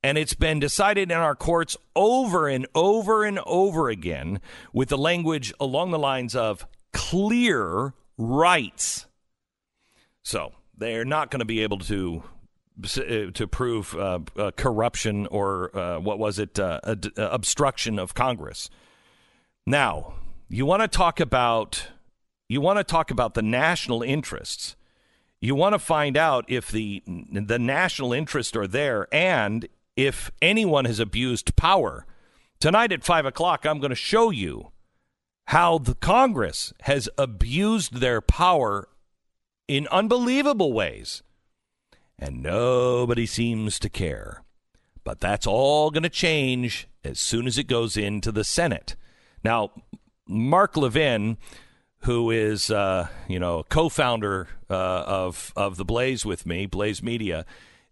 And 0.03 0.19
it's 0.19 0.35
been 0.35 0.61
decided 0.61 1.11
in 1.11 1.17
our 1.17 1.35
courts 1.35 1.79
over 1.97 2.49
and 2.49 2.67
over 2.75 3.25
and 3.25 3.41
over 3.47 3.89
again 3.89 4.39
with 4.75 4.91
the 4.91 4.99
language 4.99 5.55
along 5.59 5.93
the 5.93 5.99
lines 5.99 6.37
of 6.37 6.67
clear 6.93 7.95
rights. 8.19 9.07
So 10.23 10.53
they're 10.77 11.07
not 11.07 11.31
going 11.31 11.41
to 11.41 11.47
be 11.47 11.63
able 11.63 11.79
to 11.79 12.23
to 12.83 13.49
prove 13.49 13.95
uh, 13.95 14.21
uh, 14.37 14.51
corruption 14.57 15.27
or 15.29 15.77
uh, 15.77 15.99
what 15.99 16.19
was 16.19 16.39
it, 16.39 16.59
uh, 16.59 16.81
obstruction 17.17 17.99
of 17.99 18.15
Congress. 18.15 18.69
Now, 19.67 20.15
you 20.49 20.67
want 20.67 20.83
to 20.83 20.89
talk 20.89 21.19
about 21.19 21.89
you 22.49 22.61
want 22.61 22.79
to 22.79 22.85
talk 22.85 23.11
about 23.11 23.35
the 23.35 23.43
national 23.43 24.03
interests. 24.03 24.77
You 25.41 25.55
want 25.55 25.73
to 25.73 25.79
find 25.79 26.17
out 26.17 26.45
if 26.49 26.71
the 26.71 27.03
the 27.07 27.59
national 27.59 28.13
interests 28.13 28.57
are 28.57 28.67
there 28.67 29.09
and 29.13 29.67
if 29.97 30.31
anyone 30.41 30.85
has 30.85 31.01
abused 31.01 31.57
power. 31.57 32.07
Tonight 32.61 32.93
at 32.93 33.05
five 33.05 33.27
o'clock, 33.27 33.67
I'm 33.67 33.81
going 33.81 33.91
to 33.91 33.97
show 33.97 34.31
you 34.31 34.71
how 35.49 35.79
the 35.79 35.95
Congress 35.95 36.73
has 36.83 37.09
abused 37.19 37.95
their 37.95 38.21
power 38.21 38.89
in 39.69 39.89
unbelievable 39.89 40.73
ways 40.73 41.23
and 42.19 42.43
nobody 42.43 43.27
seems 43.27 43.79
to 43.81 43.89
care. 43.89 44.43
But 45.05 45.21
that's 45.21 45.47
all 45.47 45.91
going 45.91 46.03
to 46.03 46.09
change 46.09 46.89
as 47.05 47.21
soon 47.21 47.47
as 47.47 47.59
it 47.59 47.65
goes 47.65 47.97
into 47.97 48.33
the 48.33 48.45
Senate. 48.45 48.97
Now, 49.45 49.71
Mark 50.27 50.77
Levin, 50.77 51.39
who 52.01 52.31
is 52.31 52.71
uh, 52.71 53.09
you 53.29 53.39
know 53.39 53.65
co-founder 53.69 54.49
uh, 54.69 54.73
of 54.73 55.53
of 55.55 55.77
the 55.77 55.85
Blaze 55.85 56.27
with 56.27 56.47
me, 56.47 56.67
Blaze 56.67 57.03
Media, 57.03 57.47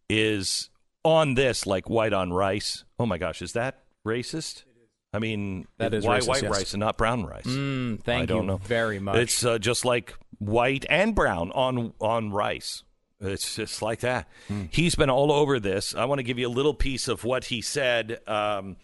is 0.08 0.70
on 1.04 1.34
this 1.34 1.66
like 1.66 1.88
white 1.88 2.12
on 2.12 2.32
rice. 2.32 2.84
Oh 2.98 3.06
my 3.06 3.18
gosh, 3.18 3.42
is 3.42 3.52
that 3.52 3.84
racist? 4.04 4.64
I 5.12 5.20
mean, 5.20 5.68
that 5.78 5.94
is 5.94 6.04
why 6.04 6.18
racist, 6.18 6.26
white 6.26 6.42
yes. 6.42 6.50
rice 6.50 6.74
and 6.74 6.80
not 6.80 6.98
brown 6.98 7.24
rice? 7.24 7.44
Mm, 7.46 8.02
thank 8.02 8.24
I 8.24 8.26
don't 8.26 8.42
you 8.42 8.48
know. 8.48 8.56
very 8.56 8.98
much. 8.98 9.16
It's 9.16 9.44
uh, 9.44 9.58
just 9.58 9.84
like 9.84 10.14
white 10.38 10.84
and 10.90 11.14
brown 11.14 11.52
on 11.52 11.92
on 12.00 12.32
rice. 12.32 12.82
It's 13.20 13.56
just 13.56 13.80
like 13.80 14.00
that. 14.00 14.28
Hmm. 14.48 14.64
He's 14.70 14.94
been 14.94 15.10
all 15.10 15.32
over 15.32 15.60
this. 15.60 15.94
I 15.94 16.04
want 16.04 16.18
to 16.18 16.22
give 16.22 16.38
you 16.38 16.48
a 16.48 16.50
little 16.50 16.74
piece 16.74 17.08
of 17.08 17.24
what 17.24 17.44
he 17.44 17.62
said 17.62 18.20
um, 18.26 18.76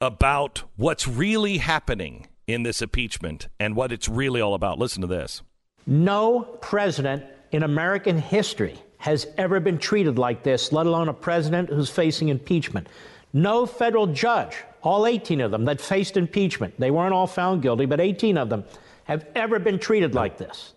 about 0.00 0.64
what's 0.76 1.08
really 1.08 1.58
happening 1.58 2.28
in 2.46 2.62
this 2.62 2.82
impeachment 2.82 3.48
and 3.58 3.74
what 3.74 3.92
it's 3.92 4.08
really 4.08 4.40
all 4.40 4.54
about. 4.54 4.78
Listen 4.78 5.00
to 5.00 5.06
this. 5.06 5.42
No 5.86 6.42
president 6.60 7.24
in 7.50 7.62
American 7.62 8.18
history 8.18 8.78
has 8.98 9.26
ever 9.36 9.58
been 9.58 9.78
treated 9.78 10.18
like 10.18 10.42
this, 10.42 10.70
let 10.70 10.86
alone 10.86 11.08
a 11.08 11.14
president 11.14 11.68
who's 11.68 11.90
facing 11.90 12.28
impeachment. 12.28 12.88
No 13.32 13.66
federal 13.66 14.06
judge, 14.06 14.56
all 14.82 15.06
18 15.06 15.40
of 15.40 15.50
them 15.50 15.64
that 15.64 15.80
faced 15.80 16.16
impeachment, 16.16 16.74
they 16.78 16.90
weren't 16.90 17.14
all 17.14 17.26
found 17.26 17.62
guilty, 17.62 17.86
but 17.86 18.00
18 18.00 18.36
of 18.36 18.48
them 18.48 18.64
have 19.04 19.26
ever 19.34 19.58
been 19.58 19.78
treated 19.78 20.14
like 20.14 20.38
this. 20.38 20.74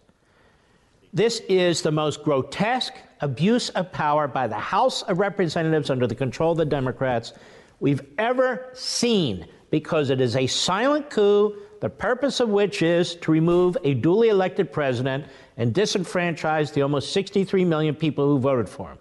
This 1.16 1.40
is 1.48 1.82
the 1.82 1.94
most 1.94 2.26
grotesque 2.26 2.94
abuse 3.22 3.70
of 3.70 3.90
power 3.94 4.28
by 4.28 4.48
the 4.48 4.60
House 4.60 5.02
of 5.04 5.18
Representatives 5.18 5.90
under 5.90 6.08
the 6.08 6.14
control 6.14 6.52
of 6.52 6.58
the 6.58 6.66
Democrats 6.66 7.32
we've 7.80 8.04
ever 8.18 8.66
seen 8.74 9.48
because 9.72 10.10
it 10.10 10.20
is 10.20 10.36
a 10.36 10.46
silent 10.46 11.10
coup, 11.10 11.56
the 11.80 11.90
purpose 11.90 12.42
of 12.42 12.50
which 12.50 12.82
is 12.82 13.16
to 13.16 13.32
remove 13.32 13.78
a 13.86 13.94
duly 13.94 14.28
elected 14.28 14.74
president 14.74 15.24
and 15.56 15.74
disenfranchise 15.74 16.74
the 16.74 16.82
almost 16.82 17.14
63 17.14 17.64
million 17.64 17.96
people 17.96 18.28
who 18.28 18.38
voted 18.38 18.68
for 18.68 18.90
him. 18.90 18.98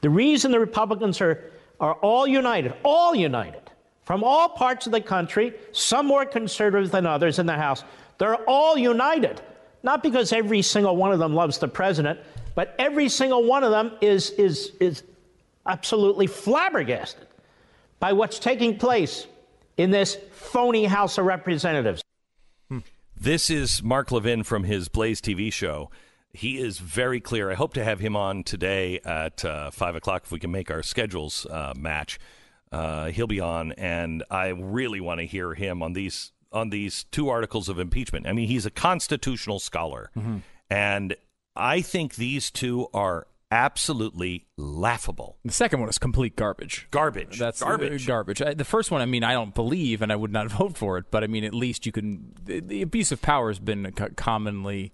The 0.00 0.08
reason 0.08 0.50
the 0.50 0.58
Republicans 0.58 1.20
are, 1.20 1.52
are 1.78 1.96
all 1.96 2.26
united, 2.26 2.72
all 2.82 3.14
united, 3.14 3.70
from 4.04 4.24
all 4.24 4.48
parts 4.48 4.86
of 4.86 4.92
the 4.92 5.00
country, 5.02 5.52
some 5.72 6.06
more 6.06 6.24
conservative 6.24 6.90
than 6.90 7.04
others 7.04 7.38
in 7.38 7.44
the 7.44 7.52
House, 7.52 7.84
they're 8.16 8.36
all 8.48 8.78
united 8.78 9.42
not 9.84 10.02
because 10.02 10.32
every 10.32 10.62
single 10.62 10.96
one 10.96 11.12
of 11.12 11.20
them 11.20 11.34
loves 11.34 11.58
the 11.58 11.68
president, 11.68 12.18
but 12.56 12.74
every 12.78 13.08
single 13.08 13.44
one 13.44 13.62
of 13.62 13.70
them 13.70 13.92
is, 14.00 14.30
is, 14.30 14.72
is 14.80 15.04
absolutely 15.66 16.26
flabbergasted 16.26 17.26
by 18.00 18.12
what's 18.12 18.38
taking 18.38 18.78
place 18.78 19.26
in 19.76 19.90
this 19.90 20.16
phony 20.32 20.86
House 20.86 21.18
of 21.18 21.26
Representatives. 21.26 22.02
This 23.16 23.48
is 23.48 23.82
Mark 23.82 24.10
Levin 24.10 24.42
from 24.42 24.64
his 24.64 24.88
Blaze 24.88 25.20
TV 25.20 25.52
show. 25.52 25.90
He 26.32 26.58
is 26.58 26.78
very 26.78 27.20
clear. 27.20 27.50
I 27.50 27.54
hope 27.54 27.74
to 27.74 27.84
have 27.84 28.00
him 28.00 28.16
on 28.16 28.42
today 28.42 29.00
at 29.04 29.44
uh, 29.44 29.70
5 29.70 29.96
o'clock 29.96 30.22
if 30.24 30.32
we 30.32 30.40
can 30.40 30.50
make 30.50 30.70
our 30.70 30.82
schedules 30.82 31.46
uh, 31.46 31.72
match. 31.76 32.18
Uh, 32.72 33.06
he'll 33.06 33.28
be 33.28 33.40
on, 33.40 33.72
and 33.72 34.24
I 34.30 34.48
really 34.48 35.00
want 35.00 35.20
to 35.20 35.26
hear 35.26 35.54
him 35.54 35.82
on 35.82 35.92
these 35.92 36.32
on 36.54 36.70
these 36.70 37.04
two 37.10 37.28
articles 37.28 37.68
of 37.68 37.78
impeachment. 37.78 38.26
I 38.26 38.32
mean, 38.32 38.48
he's 38.48 38.64
a 38.64 38.70
constitutional 38.70 39.58
scholar, 39.58 40.10
Mm-hmm. 40.16 40.38
and 40.70 41.14
I 41.56 41.82
think 41.82 42.14
these 42.14 42.50
two 42.50 42.88
are 42.94 43.26
absolutely 43.50 44.46
laughable. 44.56 45.36
the 45.44 45.52
second 45.52 45.78
one 45.80 45.88
is 45.88 45.98
complete 45.98 46.34
garbage. 46.36 46.88
Garbage. 46.90 47.38
That's 47.38 47.62
uh, 47.62 47.66
garbage. 47.66 48.06
garbage. 48.06 48.42
I, 48.42 48.54
the 48.54 48.64
first 48.64 48.90
one, 48.90 49.00
I 49.00 49.06
mean, 49.06 49.22
I 49.22 49.32
don't 49.32 49.54
believe, 49.54 50.02
and 50.02 50.10
I 50.10 50.16
would 50.16 50.32
not 50.32 50.50
vote 50.60 50.76
for 50.76 50.98
it. 50.98 51.04
But 51.10 51.22
I 51.22 51.26
mean, 51.28 51.44
at 51.44 51.54
least 51.54 51.86
you 51.86 51.92
can. 51.92 52.32
The, 52.44 52.60
the 52.60 52.82
abuse 52.82 53.12
of 53.12 53.22
power 53.22 53.48
has 53.50 53.58
been 53.60 53.86
a 53.86 53.92
commonly 53.92 54.92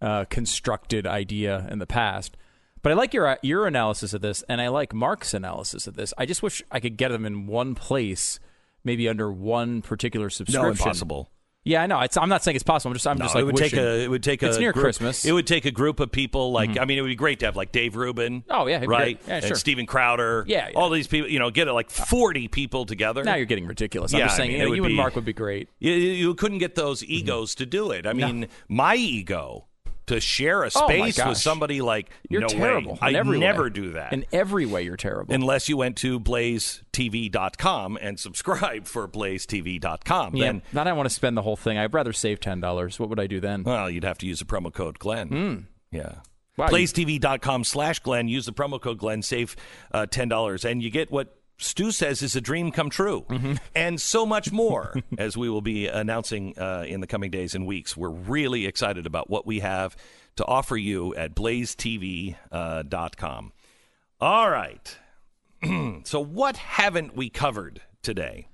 uh, 0.00 0.24
constructed 0.30 1.06
idea 1.06 1.66
in 1.70 1.78
the 1.78 1.86
past. 1.86 2.36
But 2.82 2.90
I 2.90 2.94
like 2.96 3.14
your 3.14 3.38
your 3.42 3.68
analysis 3.68 4.12
of 4.12 4.20
this, 4.22 4.42
and 4.48 4.60
I 4.60 4.66
like 4.68 4.92
Mark's 4.92 5.34
analysis 5.34 5.86
of 5.86 5.94
this. 5.94 6.12
I 6.18 6.26
just 6.26 6.42
wish 6.42 6.62
I 6.72 6.80
could 6.80 6.96
get 6.96 7.10
them 7.10 7.24
in 7.24 7.46
one 7.46 7.76
place, 7.76 8.40
maybe 8.84 9.08
under 9.08 9.30
one 9.30 9.82
particular 9.82 10.30
subscription. 10.30 10.62
No, 10.62 10.70
impossible. 10.70 11.30
Yeah, 11.64 11.80
I 11.82 11.86
know. 11.86 12.00
It's, 12.00 12.16
I'm 12.16 12.28
not 12.28 12.42
saying 12.42 12.56
it's 12.56 12.64
possible. 12.64 12.90
I'm 12.90 12.94
just, 12.94 13.06
I'm 13.06 13.18
No, 13.18 13.26
just 13.26 13.36
like 13.36 13.42
it 13.42 13.44
would 13.44 13.54
wishing. 13.54 13.70
take 13.70 13.78
a 13.78 14.00
it 14.02 14.08
would 14.10 14.22
take 14.24 14.42
a 14.42 14.48
It's 14.48 14.58
near 14.58 14.72
group- 14.72 14.82
Christmas. 14.82 15.24
It 15.24 15.30
would 15.30 15.46
take 15.46 15.64
a 15.64 15.70
group 15.70 16.00
of 16.00 16.10
people 16.10 16.50
like 16.50 16.70
mm-hmm. 16.70 16.80
I 16.80 16.84
mean 16.86 16.98
it 16.98 17.02
would 17.02 17.08
be 17.08 17.14
great 17.14 17.38
to 17.40 17.46
have 17.46 17.54
like 17.54 17.70
Dave 17.70 17.94
Rubin. 17.94 18.42
Oh, 18.50 18.66
yeah, 18.66 18.84
right. 18.84 19.20
Yeah, 19.28 19.34
and 19.36 19.44
sure. 19.44 19.56
Steven 19.56 19.86
Crowder. 19.86 20.44
Yeah, 20.48 20.70
yeah. 20.70 20.76
all 20.76 20.90
these 20.90 21.06
people. 21.06 21.30
You 21.30 21.38
know, 21.38 21.50
get 21.50 21.68
like 21.68 21.90
forty 21.90 22.48
people 22.48 22.84
together. 22.84 23.22
now 23.22 23.36
you're 23.36 23.46
getting 23.46 23.66
ridiculous. 23.66 24.12
I'm 24.12 24.18
Yeah, 24.18 24.26
just 24.26 24.34
I 24.34 24.38
saying, 24.38 24.50
mean, 24.50 24.58
you, 24.58 24.66
it 24.66 24.68
know, 24.70 24.74
you 24.74 24.84
and 24.86 24.96
Mark 24.96 25.14
would 25.14 25.24
be 25.24 25.32
great. 25.32 25.68
You, 25.78 25.92
you 25.92 26.10
you 26.12 26.34
couldn't 26.34 26.58
get 26.58 26.74
those 26.74 27.00
mm-hmm. 27.00 27.12
egos 27.12 27.54
to 27.56 27.66
do 27.66 27.92
it. 27.92 28.08
I 28.08 28.12
mean, 28.12 28.48
my 28.68 28.96
ego 28.96 29.66
to 30.12 30.20
share 30.20 30.62
a 30.62 30.70
Oh, 30.74 30.86
space 30.88 31.18
with 31.24 31.38
somebody 31.38 31.80
like 31.80 32.10
You're 32.28 32.42
no 32.42 32.48
terrible. 32.48 32.98
I 33.00 33.12
every 33.12 33.38
never 33.38 33.64
way. 33.64 33.70
do 33.70 33.92
that. 33.92 34.12
In 34.12 34.24
every 34.32 34.66
way, 34.66 34.82
you're 34.82 34.96
terrible. 34.96 35.34
Unless 35.34 35.68
you 35.68 35.76
went 35.76 35.96
to 35.98 36.20
blazetv.com 36.20 37.98
and 38.00 38.18
subscribe 38.18 38.86
for 38.86 39.08
blazetv.com. 39.08 40.36
yeah, 40.36 40.44
Then, 40.46 40.62
then 40.72 40.88
I 40.88 40.92
want 40.92 41.08
to 41.08 41.14
spend 41.14 41.36
the 41.36 41.42
whole 41.42 41.56
thing. 41.56 41.78
I'd 41.78 41.94
rather 41.94 42.12
save 42.12 42.40
ten 42.40 42.60
dollars. 42.60 42.98
What 42.98 43.08
would 43.08 43.20
I 43.20 43.26
do 43.26 43.40
then? 43.40 43.62
well, 43.64 43.90
you'd 43.90 44.04
have 44.04 44.18
to 44.18 44.26
use 44.26 44.38
the 44.38 44.44
promo 44.44 44.72
code 44.72 44.98
Glenn. 44.98 45.66
Yeah. 45.90 46.02
Hmm. 46.02 46.18
Wow, 46.58 46.68
blazetv.com 46.68 47.64
slash 47.64 48.00
Glenn. 48.00 48.28
Use 48.28 48.44
the 48.44 48.52
promo 48.52 48.78
code 48.80 48.98
Glenn. 48.98 49.22
Save 49.22 49.56
uh, 49.90 50.04
$10. 50.04 50.64
And 50.70 50.82
you 50.82 50.90
get 50.90 51.10
what 51.10 51.34
Stu 51.62 51.90
says 51.92 52.22
is 52.22 52.36
a 52.36 52.40
dream 52.40 52.70
come 52.72 52.90
true. 52.90 53.24
Mm-hmm. 53.28 53.54
And 53.74 54.00
so 54.00 54.26
much 54.26 54.52
more 54.52 54.94
as 55.18 55.36
we 55.36 55.48
will 55.48 55.60
be 55.62 55.86
announcing 55.86 56.58
uh, 56.58 56.84
in 56.86 57.00
the 57.00 57.06
coming 57.06 57.30
days 57.30 57.54
and 57.54 57.66
weeks. 57.66 57.96
We're 57.96 58.10
really 58.10 58.66
excited 58.66 59.06
about 59.06 59.30
what 59.30 59.46
we 59.46 59.60
have 59.60 59.96
to 60.36 60.44
offer 60.46 60.76
you 60.76 61.14
at 61.14 61.34
blazetv.com. 61.34 62.36
All 64.20 64.50
right. 64.50 64.98
so, 66.04 66.20
what 66.20 66.56
haven't 66.56 67.16
we 67.16 67.28
covered 67.30 67.80
today? 68.02 68.48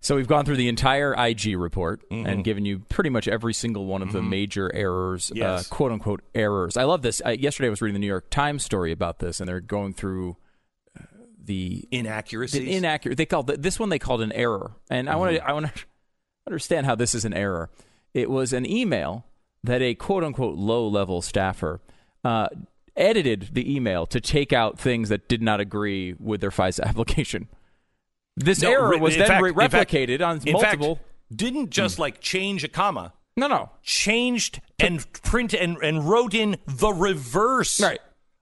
So 0.00 0.14
we've 0.14 0.28
gone 0.28 0.44
through 0.44 0.56
the 0.56 0.68
entire 0.68 1.14
IG 1.18 1.56
report 1.58 2.08
Mm-hmm. 2.10 2.26
and 2.26 2.44
given 2.44 2.64
you 2.64 2.78
pretty 2.78 3.10
much 3.10 3.26
every 3.26 3.52
single 3.52 3.86
one 3.86 4.02
of 4.02 4.12
the 4.12 4.22
major 4.22 4.72
errors, 4.72 5.32
Yes. 5.34 5.68
uh, 5.68 5.74
quote 5.74 5.90
unquote 5.90 6.22
errors. 6.32 6.76
I 6.76 6.84
love 6.84 7.02
this. 7.02 7.20
I, 7.24 7.32
yesterday 7.32 7.66
I 7.66 7.70
was 7.70 7.82
reading 7.82 7.94
the 7.94 7.98
New 8.00 8.06
York 8.06 8.30
Times 8.30 8.64
story 8.64 8.92
about 8.92 9.18
this, 9.18 9.40
and 9.40 9.48
they're 9.48 9.58
going 9.60 9.94
through 9.94 10.30
uh, 10.30 10.34
the 11.46 11.86
Inaccuracies? 11.90 12.60
the 12.60 12.72
inaccurate. 12.72 13.16
They 13.16 13.26
called 13.26 13.46
this 13.48 13.78
one 13.80 13.88
they 13.88 13.98
called 13.98 14.20
an 14.22 14.32
error, 14.32 14.72
and 14.90 15.08
I 15.08 15.16
want 15.16 15.32
Mm-hmm. 15.36 15.44
to 15.46 15.50
I 15.50 15.52
want 15.52 15.66
to 15.66 15.72
understand 16.46 16.86
how 16.86 16.94
this 16.94 17.14
is 17.14 17.24
an 17.24 17.32
error. 17.34 17.70
It 18.14 18.30
was 18.30 18.52
an 18.52 18.64
email 18.66 19.24
that 19.64 19.82
a 19.82 19.94
quote 19.94 20.22
unquote 20.24 20.56
low 20.56 20.86
level 20.86 21.22
staffer 21.22 21.80
uh, 22.24 22.48
edited 22.96 23.50
the 23.52 23.74
email 23.74 24.06
to 24.06 24.20
take 24.20 24.52
out 24.52 24.78
things 24.78 25.08
that 25.08 25.28
did 25.28 25.42
not 25.42 25.60
agree 25.60 26.14
with 26.18 26.40
their 26.40 26.50
FISA 26.50 26.82
application. 26.84 27.48
This 28.36 28.62
No, 28.62 28.70
error 28.70 28.98
was 28.98 29.16
then 29.16 29.26
fact- 29.28 29.42
re- 29.42 29.50
in 29.50 29.70
fact- 29.70 29.90
replicated 29.90 30.20
on 30.26 30.40
multiple. 30.50 30.96
Fact, 30.96 31.06
didn't 31.34 31.70
just 31.70 31.98
like 31.98 32.20
change 32.20 32.62
a 32.64 32.68
comma. 32.68 33.12
no, 33.36 33.48
no, 33.48 33.70
changed 33.82 34.60
and 34.78 35.04
print 35.22 35.52
and, 35.54 35.76
and 35.82 36.08
wrote 36.08 36.34
in 36.34 36.56
the 36.66 36.92
reverse 36.92 37.80
Right. 37.80 37.98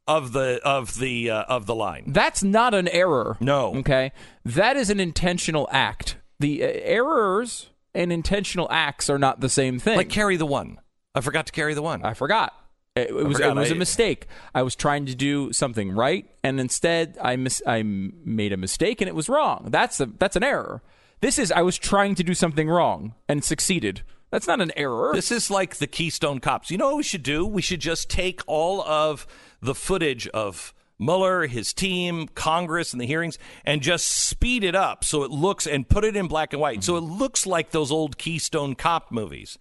Of 0.07 0.33
the 0.33 0.61
of 0.65 0.99
the 0.99 1.31
uh, 1.31 1.43
of 1.45 1.67
the 1.67 1.75
line. 1.75 2.05
That's 2.09 2.43
not 2.43 2.75
an 2.75 2.89
error. 2.89 3.37
No. 3.41 3.75
Okay. 3.77 4.13
That 4.45 4.77
is 4.77 4.91
an 4.91 5.01
intentional 5.01 5.69
act. 5.71 6.17
The 6.41 6.63
uh, 6.63 6.69
errors 6.69 7.71
and 7.95 8.13
intentional 8.13 8.69
acts 8.71 9.09
are 9.09 9.19
not 9.19 9.41
the 9.41 9.49
same 9.49 9.79
thing. 9.79 9.97
Like 9.97 10.09
carry 10.09 10.37
the 10.37 10.47
one. 10.47 10.81
I 11.15 11.21
forgot 11.21 11.47
to 11.47 11.53
carry 11.53 11.75
the 11.75 11.83
one. 11.83 12.05
I 12.05 12.15
forgot. 12.15 12.53
It, 12.97 13.11
it 13.11 13.15
was 13.15 13.37
forgot. 13.39 13.57
it 13.57 13.61
was 13.61 13.71
a 13.71 13.75
I- 13.75 13.79
mistake. 13.79 14.27
I 14.55 14.63
was 14.63 14.77
trying 14.77 15.07
to 15.07 15.15
do 15.15 15.53
something 15.53 15.91
right, 15.93 16.29
and 16.43 16.61
instead 16.61 17.17
I 17.21 17.37
mis- 17.37 17.63
I 17.67 17.83
made 17.83 18.53
a 18.53 18.57
mistake, 18.57 19.01
and 19.01 19.09
it 19.09 19.15
was 19.15 19.29
wrong. 19.29 19.69
That's 19.71 20.01
a 20.01 20.07
that's 20.07 20.37
an 20.37 20.45
error. 20.45 20.83
This 21.21 21.39
is 21.39 21.51
I 21.51 21.63
was 21.63 21.79
trying 21.79 22.15
to 22.17 22.23
do 22.23 22.35
something 22.35 22.69
wrong 22.69 23.15
and 23.29 23.43
succeeded. 23.43 24.03
That's 24.35 24.49
not 24.49 24.61
an 24.61 24.73
error. 24.77 25.13
This 25.15 25.31
is 25.31 25.49
like 25.49 25.77
the 25.77 25.87
Keystone 25.87 26.41
Cops. 26.41 26.69
You 26.69 26.77
know 26.77 26.89
what 26.89 26.97
we 26.97 27.05
should 27.05 27.23
do? 27.23 27.47
We 27.47 27.63
should 27.63 27.79
just 27.79 28.11
take 28.11 28.41
all 28.49 28.83
of 28.83 29.29
the 29.63 29.77
footage 29.77 30.27
of 30.27 30.75
Mueller, 30.99 31.47
his 31.47 31.73
team, 31.73 32.27
Congress, 32.27 32.93
and 32.93 33.01
the 33.01 33.07
hearings, 33.07 33.39
and 33.65 33.81
just 33.81 34.09
speed 34.09 34.65
it 34.65 34.75
up 34.75 35.05
so 35.05 35.23
it 35.23 35.31
looks 35.31 35.69
and 35.69 35.89
put 35.89 36.05
it 36.05 36.17
in 36.17 36.27
black 36.27 36.53
and 36.53 36.61
white, 36.61 36.83
so 36.83 36.97
it 36.97 37.03
looks 37.03 37.47
like 37.47 37.71
those 37.71 37.93
old 37.93 38.19
Keystone 38.19 38.75
Cop 38.75 39.13
movies. 39.13 39.57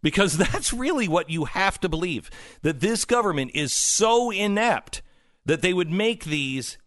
Because 0.00 0.38
that's 0.38 0.72
really 0.72 1.06
what 1.06 1.28
you 1.28 1.44
have 1.44 1.78
to 1.80 1.88
believe 1.90 2.30
that 2.62 2.80
this 2.80 3.04
government 3.04 3.50
is 3.52 3.74
so 3.74 4.30
inept 4.30 5.02
that 5.44 5.60
they 5.60 5.74
would 5.74 5.90
make 5.90 6.24
these, 6.24 6.78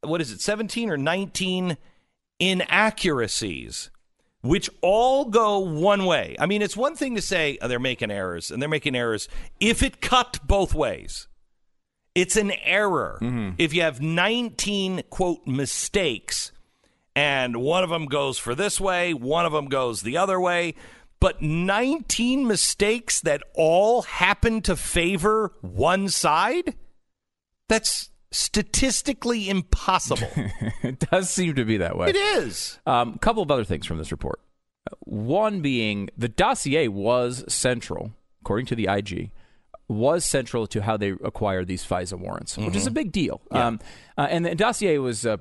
what 0.00 0.22
is 0.22 0.32
it, 0.32 0.40
17 0.40 0.88
or 0.88 0.96
19 0.96 1.76
inaccuracies 2.38 3.90
which 4.42 4.70
all 4.80 5.26
go 5.26 5.58
one 5.58 6.06
way. 6.06 6.36
I 6.38 6.46
mean, 6.46 6.62
it's 6.62 6.76
one 6.76 6.96
thing 6.96 7.14
to 7.16 7.22
say 7.22 7.58
oh, 7.60 7.68
they're 7.68 7.78
making 7.78 8.10
errors, 8.10 8.50
and 8.50 8.60
they're 8.60 8.68
making 8.68 8.96
errors 8.96 9.28
if 9.58 9.82
it 9.82 10.00
cut 10.00 10.38
both 10.44 10.74
ways. 10.74 11.28
It's 12.14 12.36
an 12.36 12.52
error. 12.64 13.18
Mm-hmm. 13.20 13.54
If 13.58 13.72
you 13.72 13.82
have 13.82 14.00
19, 14.00 15.04
quote, 15.10 15.46
mistakes, 15.46 16.52
and 17.14 17.58
one 17.58 17.84
of 17.84 17.90
them 17.90 18.06
goes 18.06 18.38
for 18.38 18.54
this 18.54 18.80
way, 18.80 19.14
one 19.14 19.46
of 19.46 19.52
them 19.52 19.66
goes 19.66 20.02
the 20.02 20.16
other 20.16 20.40
way, 20.40 20.74
but 21.20 21.42
19 21.42 22.46
mistakes 22.46 23.20
that 23.20 23.42
all 23.54 24.02
happen 24.02 24.62
to 24.62 24.74
favor 24.74 25.52
one 25.60 26.08
side? 26.08 26.74
That's 27.68 28.09
statistically 28.30 29.48
impossible. 29.48 30.28
it 30.82 30.98
does 31.10 31.30
seem 31.30 31.54
to 31.54 31.64
be 31.64 31.78
that 31.78 31.96
way. 31.96 32.10
it 32.10 32.16
is. 32.16 32.78
A 32.86 32.90
um, 32.90 33.18
couple 33.18 33.42
of 33.42 33.50
other 33.50 33.64
things 33.64 33.86
from 33.86 33.98
this 33.98 34.12
report. 34.12 34.40
One 35.00 35.60
being 35.60 36.08
the 36.16 36.28
dossier 36.28 36.88
was 36.88 37.44
central, 37.52 38.12
according 38.40 38.66
to 38.66 38.74
the 38.74 38.86
IG, 38.86 39.30
was 39.88 40.24
central 40.24 40.66
to 40.68 40.82
how 40.82 40.96
they 40.96 41.10
acquired 41.10 41.66
these 41.66 41.84
FISA 41.84 42.18
warrants, 42.18 42.56
which 42.56 42.76
is 42.76 42.86
a 42.86 42.92
big 42.92 43.10
deal. 43.10 43.40
Um, 43.50 43.80
uh, 44.16 44.28
and 44.30 44.46
the 44.46 44.54
dossier 44.54 44.98
was 44.98 45.26
uh, 45.26 45.38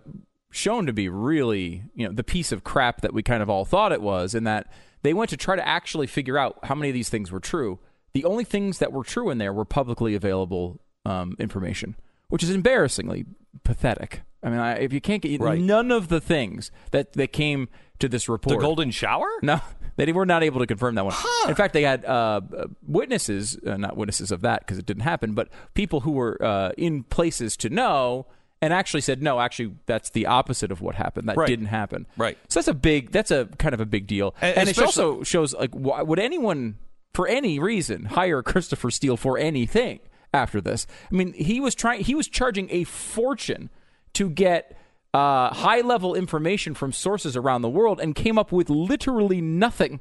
shown 0.51 0.87
to 0.87 0.93
be 0.93 1.07
really, 1.07 1.83
you 1.93 2.07
know, 2.07 2.13
the 2.13 2.23
piece 2.23 2.51
of 2.51 2.63
crap 2.63 3.01
that 3.01 3.13
we 3.13 3.21
kind 3.21 3.43
of 3.43 3.49
all 3.49 3.63
thought 3.63 3.91
it 3.91 4.01
was, 4.01 4.33
in 4.33 4.45
that 4.45 4.71
they 5.03 5.13
went 5.13 5.29
to 5.29 5.37
try 5.37 5.55
to 5.55 5.67
actually 5.67 6.07
figure 6.07 6.37
out 6.37 6.57
how 6.63 6.75
many 6.75 6.89
of 6.89 6.93
these 6.93 7.09
things 7.09 7.31
were 7.31 7.39
true. 7.39 7.79
The 8.13 8.25
only 8.25 8.43
things 8.43 8.79
that 8.79 8.91
were 8.91 9.03
true 9.03 9.29
in 9.29 9.37
there 9.37 9.53
were 9.53 9.65
publicly 9.65 10.15
available 10.15 10.81
um, 11.05 11.35
information, 11.39 11.95
which 12.29 12.43
is 12.43 12.49
embarrassingly 12.49 13.25
pathetic. 13.63 14.21
I 14.41 14.49
mean, 14.49 14.59
I, 14.59 14.77
if 14.79 14.93
you 14.93 15.01
can't 15.01 15.21
get 15.21 15.41
Right. 15.41 15.59
none 15.59 15.91
of 15.91 16.07
the 16.07 16.21
things 16.21 16.71
that 16.91 17.13
that 17.13 17.33
came 17.33 17.67
to 17.99 18.07
this 18.07 18.29
report, 18.29 18.57
The 18.57 18.61
golden 18.61 18.91
shower? 18.91 19.27
no, 19.41 19.59
they 19.97 20.11
were 20.13 20.25
not 20.25 20.41
able 20.43 20.59
to 20.61 20.65
confirm 20.67 20.95
that 20.95 21.03
one. 21.05 21.13
In 21.49 21.55
fact, 21.55 21.73
they 21.73 21.83
had 21.83 22.05
uh, 22.05 22.41
uh, 22.57 22.67
witnesses, 22.87 23.57
uh, 23.67 23.75
not 23.75 23.97
witnesses 23.97 24.31
of 24.31 24.41
that 24.41 24.61
because 24.61 24.77
it 24.77 24.85
didn't 24.85 25.03
happen, 25.03 25.33
but 25.33 25.49
people 25.73 26.01
who 26.01 26.11
were 26.11 26.41
uh, 26.41 26.71
in 26.77 27.03
places 27.03 27.57
to 27.57 27.69
know 27.69 28.25
and 28.61 28.73
actually 28.73 28.99
said, 29.01 29.21
no, 29.21 29.39
actually, 29.39 29.73
that's 29.85 30.09
the 30.09 30.25
opposite 30.25 30.69
of 30.71 30.81
what 30.81 30.95
happened. 30.95 31.27
That 31.29 31.37
Right. 31.37 31.47
didn't 31.47 31.67
happen. 31.67 32.05
Right. 32.17 32.37
So 32.49 32.59
that's 32.59 32.67
a 32.67 32.73
big, 32.73 33.11
that's 33.11 33.31
a 33.31 33.45
kind 33.57 33.73
of 33.73 33.79
a 33.79 33.85
big 33.85 34.05
deal. 34.07 34.35
And 34.41 34.57
And, 34.57 34.69
it 34.69 34.77
also 34.79 35.23
shows, 35.23 35.53
like, 35.53 35.71
why, 35.71 36.01
would 36.01 36.19
anyone, 36.19 36.77
for 37.13 37.25
any 37.27 37.57
reason, 37.59 38.05
hire 38.05 38.41
Christopher 38.43 38.91
Steele 38.91 39.15
for 39.17 39.37
anything 39.37 39.99
after 40.33 40.61
this? 40.61 40.87
I 41.11 41.15
mean, 41.15 41.33
he 41.33 41.59
was 41.59 41.75
trying, 41.75 42.03
he 42.03 42.15
was 42.15 42.27
charging 42.27 42.69
a 42.71 42.83
fortune 42.83 43.69
to 44.13 44.29
get 44.29 44.77
uh, 45.13 45.53
high 45.53 45.81
level 45.81 46.15
information 46.15 46.73
from 46.73 46.91
sources 46.91 47.35
around 47.35 47.61
the 47.61 47.69
world 47.69 47.99
and 47.99 48.15
came 48.15 48.37
up 48.37 48.51
with 48.51 48.69
literally 48.69 49.41
nothing 49.41 49.99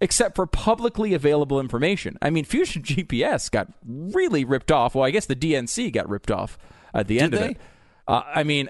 except 0.00 0.34
for 0.34 0.46
publicly 0.46 1.14
available 1.14 1.60
information. 1.60 2.18
I 2.20 2.30
mean, 2.30 2.44
Fusion 2.44 2.82
GPS 2.84 3.50
got 3.50 3.68
really 3.86 4.44
ripped 4.44 4.72
off. 4.72 4.94
Well, 4.94 5.04
I 5.04 5.10
guess 5.10 5.26
the 5.26 5.36
DNC 5.36 5.92
got 5.92 6.08
ripped 6.08 6.30
off 6.30 6.58
at 6.92 7.06
the 7.06 7.20
end 7.20 7.32
they? 7.32 7.44
of 7.44 7.50
it. 7.52 7.56
Uh, 8.08 8.22
I 8.34 8.42
mean, 8.42 8.68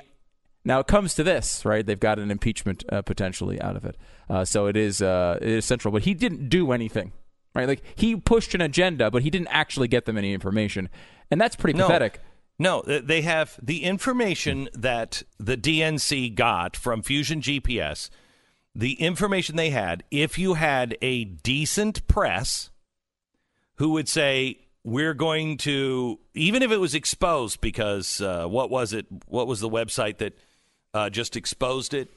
now 0.64 0.80
it 0.80 0.86
comes 0.86 1.14
to 1.14 1.22
this, 1.22 1.64
right? 1.64 1.84
They've 1.84 1.98
got 1.98 2.18
an 2.18 2.30
impeachment 2.30 2.84
uh, 2.90 3.02
potentially 3.02 3.60
out 3.60 3.76
of 3.76 3.84
it, 3.84 3.96
uh, 4.28 4.44
so 4.44 4.66
it 4.66 4.76
is 4.76 5.02
uh, 5.02 5.38
it 5.40 5.48
is 5.48 5.64
central. 5.64 5.90
But 5.90 6.02
he 6.02 6.14
didn't 6.14 6.48
do 6.48 6.70
anything, 6.70 7.12
right? 7.54 7.68
Like 7.68 7.82
he 7.94 8.16
pushed 8.16 8.54
an 8.54 8.60
agenda, 8.60 9.10
but 9.10 9.22
he 9.22 9.30
didn't 9.30 9.48
actually 9.48 9.88
get 9.88 10.04
them 10.04 10.16
any 10.18 10.32
information, 10.32 10.88
and 11.30 11.40
that's 11.40 11.56
pretty 11.56 11.78
No. 11.78 11.86
pathetic. 11.86 12.20
No, 12.58 12.82
th- 12.82 13.04
they 13.04 13.22
have 13.22 13.58
the 13.62 13.82
information 13.84 14.68
that 14.74 15.22
the 15.38 15.56
DNC 15.56 16.34
got 16.34 16.76
from 16.76 17.02
Fusion 17.02 17.40
GPS. 17.40 18.08
The 18.74 18.94
information 18.94 19.56
they 19.56 19.70
had, 19.70 20.04
if 20.10 20.38
you 20.38 20.54
had 20.54 20.96
a 21.02 21.24
decent 21.24 22.06
press 22.06 22.70
who 23.76 23.90
would 23.90 24.08
say, 24.08 24.58
we're 24.84 25.14
going 25.14 25.56
to, 25.58 26.18
even 26.34 26.62
if 26.62 26.70
it 26.72 26.78
was 26.78 26.94
exposed, 26.94 27.60
because 27.60 28.20
uh, 28.20 28.46
what 28.46 28.70
was 28.70 28.92
it? 28.92 29.06
What 29.26 29.46
was 29.46 29.60
the 29.60 29.68
website 29.68 30.18
that 30.18 30.36
uh, 30.94 31.08
just 31.10 31.36
exposed 31.36 31.94
it 31.94 32.10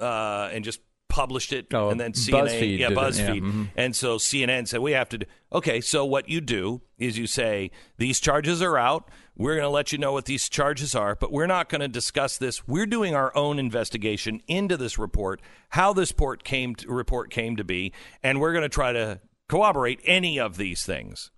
uh, 0.00 0.48
and 0.52 0.64
just 0.64 0.80
published 1.12 1.52
it, 1.52 1.66
Oh, 1.74 1.90
and 1.90 2.00
then 2.00 2.12
CNN, 2.12 2.46
BuzzFeed 2.46 2.78
yeah, 2.78 2.86
it, 2.88 2.90
yeah, 2.92 2.96
BuzzFeed, 2.96 3.42
mhm. 3.42 3.68
and 3.76 3.94
so 3.94 4.16
CNN 4.16 4.66
said 4.66 4.80
we 4.80 4.92
have 4.92 5.10
to 5.10 5.18
do. 5.18 5.26
Okay, 5.52 5.82
so 5.82 6.06
what 6.06 6.26
you 6.30 6.40
do 6.40 6.80
is 6.96 7.18
you 7.18 7.26
say 7.26 7.70
these 7.98 8.18
charges 8.18 8.62
are 8.62 8.78
out. 8.78 9.10
We're 9.36 9.54
going 9.56 9.64
to 9.66 9.68
let 9.68 9.92
you 9.92 9.98
know 9.98 10.12
what 10.12 10.24
these 10.24 10.48
charges 10.48 10.94
are, 10.94 11.14
but 11.14 11.30
we're 11.30 11.46
not 11.46 11.68
going 11.68 11.82
to 11.82 11.88
discuss 11.88 12.38
this. 12.38 12.66
We're 12.66 12.86
doing 12.86 13.14
our 13.14 13.34
own 13.36 13.58
investigation 13.58 14.40
into 14.48 14.78
this 14.78 14.98
report, 14.98 15.42
how 15.70 15.92
this 15.92 16.12
report 16.12 16.44
came 16.44 16.74
to, 16.76 16.88
report 16.88 17.30
came 17.30 17.56
to 17.56 17.64
be, 17.64 17.92
and 18.22 18.40
we're 18.40 18.52
going 18.52 18.62
to 18.62 18.70
try 18.70 18.92
to 18.92 19.20
corroborate 19.50 20.00
any 20.04 20.40
of 20.40 20.56
these 20.56 20.84
things. 20.84 21.30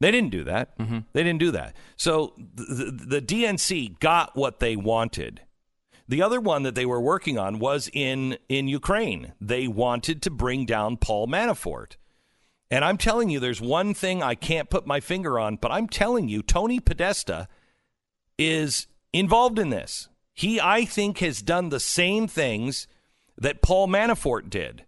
They 0.00 0.12
didn't 0.12 0.30
do 0.30 0.44
that. 0.44 0.76
They 1.12 1.22
didn't 1.24 1.40
do 1.40 1.50
that. 1.50 1.74
So 1.96 2.34
the, 2.36 2.92
the, 2.92 3.20
the 3.20 3.22
DNC 3.22 3.98
got 3.98 4.36
what 4.36 4.60
they 4.60 4.76
wanted. 4.76 5.40
The 6.06 6.22
other 6.22 6.40
one 6.40 6.62
that 6.64 6.74
they 6.74 6.86
were 6.86 7.00
working 7.00 7.38
on 7.38 7.58
was 7.58 7.90
in 7.92 8.36
in 8.48 8.68
Ukraine. 8.68 9.32
They 9.40 9.66
wanted 9.66 10.22
to 10.22 10.30
bring 10.30 10.66
down 10.66 10.98
Paul 10.98 11.26
Manafort. 11.26 11.96
And 12.70 12.84
I'm 12.84 12.98
telling 12.98 13.30
you, 13.30 13.40
there's 13.40 13.60
one 13.60 13.94
thing 13.94 14.22
I 14.22 14.34
can't 14.34 14.70
put 14.70 14.86
my 14.86 15.00
finger 15.00 15.38
on, 15.38 15.56
but 15.56 15.70
I'm 15.70 15.88
telling 15.88 16.28
you, 16.28 16.42
Tony 16.42 16.80
Podesta 16.80 17.46
is 18.38 18.86
involved 19.12 19.58
in 19.58 19.70
this. 19.70 20.08
He, 20.32 20.60
I 20.60 20.84
think, 20.84 21.18
has 21.18 21.40
done 21.40 21.68
the 21.68 21.80
same 21.80 22.26
things 22.26 22.88
that 23.38 23.62
Paul 23.62 23.86
Manafort 23.86 24.50
did. 24.50 24.84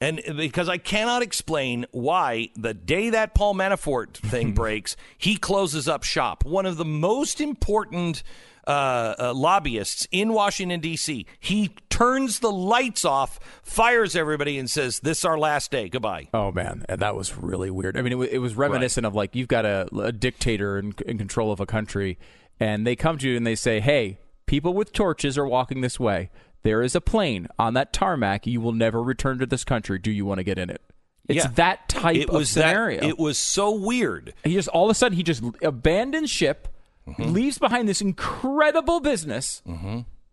And 0.00 0.20
because 0.36 0.68
I 0.68 0.76
cannot 0.76 1.22
explain 1.22 1.86
why 1.90 2.50
the 2.54 2.74
day 2.74 3.10
that 3.10 3.34
Paul 3.34 3.54
Manafort 3.54 4.14
thing 4.14 4.52
breaks, 4.52 4.96
he 5.16 5.36
closes 5.36 5.88
up 5.88 6.02
shop. 6.02 6.44
One 6.44 6.66
of 6.66 6.76
the 6.76 6.84
most 6.84 7.40
important 7.40 8.22
uh, 8.66 9.14
uh, 9.18 9.34
lobbyists 9.34 10.06
in 10.10 10.32
Washington, 10.32 10.80
D.C., 10.80 11.24
he 11.40 11.70
turns 11.88 12.40
the 12.40 12.50
lights 12.50 13.04
off, 13.06 13.40
fires 13.62 14.14
everybody, 14.14 14.58
and 14.58 14.68
says, 14.68 15.00
This 15.00 15.20
is 15.20 15.24
our 15.24 15.38
last 15.38 15.70
day. 15.70 15.88
Goodbye. 15.88 16.28
Oh 16.34 16.52
man, 16.52 16.84
that 16.88 17.14
was 17.14 17.36
really 17.38 17.70
weird. 17.70 17.96
I 17.96 18.02
mean, 18.02 18.20
it, 18.20 18.32
it 18.32 18.38
was 18.38 18.54
reminiscent 18.54 19.06
of 19.06 19.14
like 19.14 19.34
you've 19.34 19.48
got 19.48 19.64
a, 19.64 19.88
a 19.96 20.12
dictator 20.12 20.78
in, 20.78 20.94
in 21.06 21.16
control 21.16 21.52
of 21.52 21.60
a 21.60 21.66
country, 21.66 22.18
and 22.60 22.86
they 22.86 22.96
come 22.96 23.16
to 23.18 23.28
you 23.28 23.36
and 23.36 23.46
they 23.46 23.54
say, 23.54 23.80
"Hey, 23.80 24.18
people 24.46 24.74
with 24.74 24.92
torches 24.92 25.38
are 25.38 25.46
walking 25.46 25.80
this 25.80 26.00
way. 26.00 26.30
There 26.66 26.82
is 26.82 26.94
a 26.94 27.00
plane 27.00 27.46
on 27.58 27.74
that 27.74 27.92
tarmac. 27.92 28.46
You 28.46 28.60
will 28.60 28.72
never 28.72 29.02
return 29.02 29.38
to 29.38 29.46
this 29.46 29.62
country. 29.64 29.98
Do 29.98 30.10
you 30.10 30.26
want 30.26 30.38
to 30.38 30.44
get 30.44 30.58
in 30.58 30.68
it?" 30.68 30.82
It's 31.28 31.44
Yeah. 31.44 31.50
that 31.54 31.88
type 31.88 32.16
it 32.16 32.28
of 32.28 32.34
was 32.34 32.54
that- 32.54 32.60
scenario. 32.70 33.02
it 33.08 33.18
was 33.18 33.38
so 33.38 33.70
weird. 33.70 34.34
he 34.44 34.54
just 34.54 34.68
all 34.68 34.84
of 34.86 34.90
a 34.90 34.94
sudden 34.94 35.16
he 35.16 35.22
just 35.22 35.42
abandons 35.62 36.30
ship, 36.30 36.68
Mm-hmm. 37.08 37.32
leaves 37.32 37.58
behind 37.58 37.88
this 37.88 38.00
incredible 38.00 38.98
business, 39.00 39.62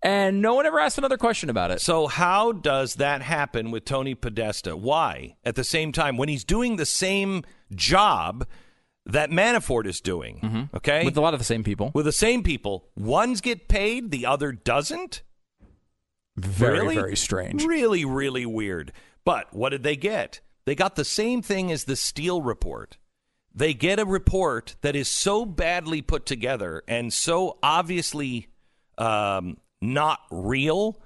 and 0.02 0.42
no 0.42 0.56
one 0.56 0.66
ever 0.66 0.80
asked 0.80 0.98
another 0.98 1.18
question 1.18 1.50
about 1.50 1.70
it. 1.72 1.80
So 1.82 2.08
how 2.08 2.52
does 2.52 2.96
that 2.96 3.22
happen 3.22 3.70
with 3.72 3.86
Tony 3.86 4.16
Podesta? 4.16 4.76
Why? 4.76 5.36
At 5.46 5.54
the 5.56 5.64
same 5.64 5.92
time, 5.92 6.18
when 6.18 6.30
he's 6.30 6.44
doing 6.44 6.76
the 6.78 6.86
same 6.88 7.44
job 7.76 8.48
that 9.06 9.30
Manafort 9.30 9.86
is 9.86 10.02
doing, 10.02 10.70
okay, 10.76 11.00
Mm-hmm. 11.00 11.06
With 11.06 11.18
a 11.18 11.22
lot 11.22 11.34
of 11.34 11.40
the 11.40 11.46
same 11.46 11.64
people, 11.64 11.92
with 11.94 12.06
the 12.06 12.12
same 12.12 12.42
people, 12.42 12.90
one's 12.96 13.40
get 13.42 13.68
paid, 13.68 14.12
the 14.12 14.26
other 14.26 14.52
doesn't. 14.52 15.22
Very 16.36 16.80
really? 16.80 16.96
very 16.96 17.16
strange. 17.18 17.64
Really, 17.66 18.06
really 18.06 18.46
weird. 18.46 18.92
But 19.26 19.54
what 19.54 19.70
did 19.70 19.84
they 19.84 19.96
get? 19.96 20.42
They 20.66 20.76
got 20.76 20.96
the 20.96 21.06
same 21.06 21.42
thing 21.42 21.72
as 21.72 21.84
the 21.84 21.96
Steele 21.96 22.42
report. 22.42 22.98
They 23.54 23.74
get 23.74 24.00
a 24.00 24.06
report 24.06 24.76
that 24.82 24.96
is 24.96 25.08
so 25.08 25.46
badly 25.46 26.02
put 26.02 26.26
together 26.26 26.84
and 26.88 27.14
so 27.14 27.60
obviously 27.62 28.48
um, 28.98 29.58
not 29.82 30.20
real 30.32 31.00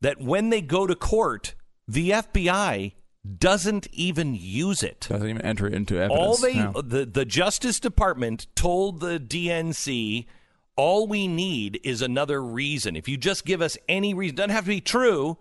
that 0.00 0.20
when 0.20 0.50
they 0.50 0.60
go 0.60 0.86
to 0.86 0.94
court, 0.94 1.54
the 1.88 2.10
FBI 2.10 2.92
doesn't 3.38 3.88
even 3.92 4.34
use 4.34 4.82
it. 4.82 5.06
Doesn't 5.10 5.28
even 5.28 5.42
enter 5.42 5.66
it 5.66 5.74
into 5.74 5.96
evidence. 5.98 6.18
All 6.20 6.36
they 6.36 6.54
No. 6.54 6.80
the 6.80 7.04
the 7.04 7.24
Justice 7.24 7.80
Department 7.80 8.46
told 8.54 9.00
the 9.00 9.18
DNC 9.18 10.26
all 10.80 11.06
we 11.06 11.28
need 11.28 11.78
is 11.84 12.00
another 12.00 12.42
reason. 12.42 12.96
If 12.96 13.06
you 13.06 13.18
just 13.18 13.44
give 13.44 13.60
us 13.60 13.76
any 13.86 14.14
reason, 14.14 14.36
doesn't 14.36 14.48
have 14.48 14.64
to 14.64 14.70
be 14.70 14.80
true. 14.80 15.36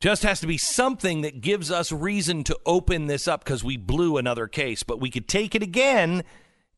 Just 0.00 0.22
has 0.22 0.38
to 0.40 0.46
be 0.46 0.58
something 0.58 1.22
that 1.22 1.40
gives 1.40 1.70
us 1.70 1.90
reason 1.90 2.44
to 2.44 2.58
open 2.66 3.06
this 3.06 3.26
up 3.26 3.42
because 3.42 3.64
we 3.64 3.78
blew 3.78 4.18
another 4.18 4.46
case, 4.46 4.82
but 4.82 5.00
we 5.00 5.08
could 5.08 5.28
take 5.28 5.54
it 5.54 5.62
again 5.62 6.24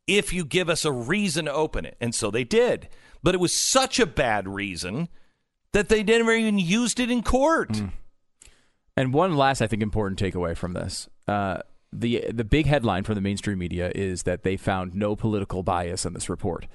if 0.06 0.32
you 0.32 0.44
give 0.44 0.70
us 0.70 0.84
a 0.84 0.92
reason 0.92 1.46
to 1.46 1.52
open 1.52 1.84
it. 1.84 1.96
And 2.00 2.14
so 2.14 2.30
they 2.30 2.44
did. 2.44 2.88
But 3.20 3.34
it 3.34 3.40
was 3.40 3.52
such 3.52 3.98
a 3.98 4.06
bad 4.06 4.46
reason 4.46 5.08
that 5.72 5.88
they 5.88 6.04
never 6.04 6.30
even 6.30 6.60
used 6.60 7.00
it 7.00 7.10
in 7.10 7.24
court. 7.24 7.70
Mm. 7.70 7.90
And 8.96 9.12
one 9.12 9.34
last, 9.34 9.60
I 9.60 9.66
think, 9.66 9.82
important 9.82 10.20
takeaway 10.20 10.56
from 10.56 10.74
this: 10.74 11.08
uh, 11.26 11.62
the 11.92 12.26
the 12.32 12.44
big 12.44 12.66
headline 12.66 13.02
from 13.02 13.16
the 13.16 13.20
mainstream 13.20 13.58
media 13.58 13.90
is 13.92 14.22
that 14.22 14.44
they 14.44 14.56
found 14.56 14.94
no 14.94 15.16
political 15.16 15.64
bias 15.64 16.06
in 16.06 16.12
this 16.14 16.28
report. 16.28 16.68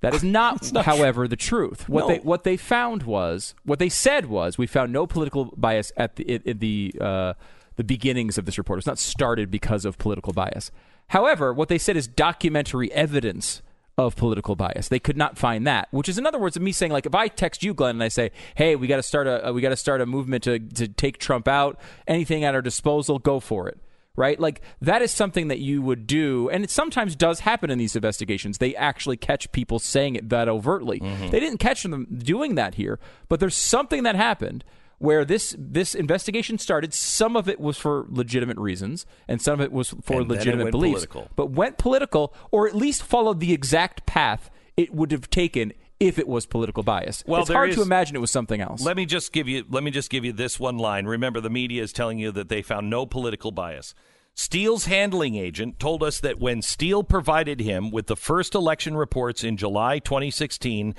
That 0.00 0.14
is 0.14 0.22
not, 0.38 0.66
however, 0.84 1.26
the 1.26 1.36
truth. 1.36 1.88
What 1.88 2.02
No. 2.02 2.08
they 2.08 2.18
what 2.18 2.44
they 2.44 2.56
found 2.56 3.02
was 3.04 3.54
what 3.64 3.78
they 3.78 3.88
said 3.88 4.26
was 4.26 4.58
we 4.58 4.66
found 4.66 4.92
no 4.92 5.06
political 5.06 5.46
bias 5.56 5.92
at 5.96 6.16
the 6.16 6.40
at 6.46 6.60
the 6.60 6.94
uh, 7.00 7.32
the 7.76 7.84
beginnings 7.84 8.38
of 8.38 8.44
this 8.44 8.58
report. 8.58 8.76
It 8.76 8.80
was 8.84 8.86
not 8.86 8.98
started 8.98 9.50
because 9.50 9.84
of 9.84 9.98
political 9.98 10.32
bias. 10.32 10.70
However, 11.08 11.52
what 11.52 11.68
they 11.68 11.78
said 11.78 11.96
is 11.96 12.06
documentary 12.08 12.90
evidence 12.92 13.62
of 13.98 14.14
political 14.16 14.56
bias. 14.56 14.88
They 14.88 14.98
could 14.98 15.16
not 15.16 15.38
find 15.38 15.66
that, 15.66 15.88
which 15.90 16.08
is 16.08 16.18
in 16.18 16.26
other 16.26 16.38
words 16.38 16.56
of 16.56 16.62
me 16.62 16.72
saying 16.72 16.92
like 16.92 17.06
if 17.06 17.14
I 17.14 17.28
text 17.28 17.62
you 17.62 17.72
Glenn 17.72 17.96
and 17.96 18.02
I 18.02 18.08
say, 18.08 18.30
"Hey, 18.54 18.76
we 18.76 18.86
got 18.88 18.96
to 18.96 19.02
start 19.02 19.26
a 19.26 19.48
uh, 19.48 19.52
we 19.52 19.62
got 19.62 19.70
to 19.70 19.76
start 19.76 20.00
a 20.02 20.06
movement 20.06 20.44
to 20.44 20.58
to 20.58 20.88
take 20.88 21.16
Trump 21.18 21.48
out. 21.48 21.78
Anything 22.06 22.44
at 22.44 22.54
our 22.54 22.60
disposal, 22.62 23.18
go 23.18 23.40
for 23.40 23.68
it." 23.68 23.78
Right? 24.16 24.40
Like 24.40 24.62
that 24.80 25.02
is 25.02 25.10
something 25.10 25.48
that 25.48 25.58
you 25.58 25.82
would 25.82 26.06
do 26.06 26.48
and 26.48 26.64
it 26.64 26.70
sometimes 26.70 27.14
does 27.14 27.40
happen 27.40 27.70
in 27.70 27.78
these 27.78 27.94
investigations. 27.94 28.58
They 28.58 28.74
actually 28.74 29.16
catch 29.18 29.52
people 29.52 29.78
saying 29.78 30.16
it 30.16 30.30
that 30.30 30.48
overtly. 30.48 31.00
Mm-hmm. 31.00 31.28
They 31.28 31.40
didn't 31.40 31.58
catch 31.58 31.82
them 31.82 32.06
doing 32.18 32.54
that 32.54 32.76
here, 32.76 32.98
but 33.28 33.40
there's 33.40 33.54
something 33.54 34.04
that 34.04 34.16
happened 34.16 34.64
where 34.98 35.24
this 35.24 35.54
this 35.58 35.94
investigation 35.94 36.58
started. 36.58 36.94
Some 36.94 37.36
of 37.36 37.48
it 37.48 37.60
was 37.60 37.76
for 37.76 38.06
legitimate 38.08 38.56
reasons, 38.56 39.04
and 39.28 39.40
some 39.40 39.54
of 39.54 39.60
it 39.60 39.72
was 39.72 39.94
for 40.02 40.20
And 40.20 40.28
legitimate 40.28 40.70
beliefs. 40.70 41.06
political. 41.06 41.28
But 41.36 41.50
went 41.50 41.78
political, 41.78 42.34
or 42.50 42.66
at 42.66 42.74
least 42.74 43.02
followed 43.02 43.40
the 43.40 43.52
exact 43.52 44.06
path 44.06 44.50
it 44.76 44.94
would 44.94 45.12
have 45.12 45.30
taken 45.30 45.72
if 45.98 46.18
it 46.18 46.28
was 46.28 46.46
political 46.46 46.82
bias. 46.82 47.24
Well, 47.26 47.40
it's 47.40 47.50
hard 47.50 47.72
to 47.72 47.82
imagine 47.82 48.16
it 48.16 48.20
was 48.20 48.30
something 48.30 48.60
else. 48.60 48.82
Let 48.82 48.96
me 48.96 49.06
just 49.06 49.32
give 49.32 49.48
you 49.48 49.64
let 49.68 49.82
me 49.82 49.90
just 49.90 50.10
give 50.10 50.24
you 50.24 50.32
this 50.32 50.60
one 50.60 50.78
line. 50.78 51.06
Remember 51.06 51.40
the 51.40 51.50
media 51.50 51.82
is 51.82 51.92
telling 51.92 52.18
you 52.18 52.32
that 52.32 52.48
they 52.48 52.62
found 52.62 52.90
no 52.90 53.06
political 53.06 53.50
bias. 53.50 53.94
Steele's 54.34 54.84
handling 54.84 55.34
agent 55.34 55.78
told 55.78 56.02
us 56.02 56.20
that 56.20 56.38
when 56.38 56.60
Steele 56.60 57.02
provided 57.02 57.60
him 57.60 57.90
with 57.90 58.06
the 58.06 58.16
first 58.16 58.54
election 58.54 58.94
reports 58.94 59.42
in 59.42 59.56
July 59.56 59.98
2016 59.98 60.94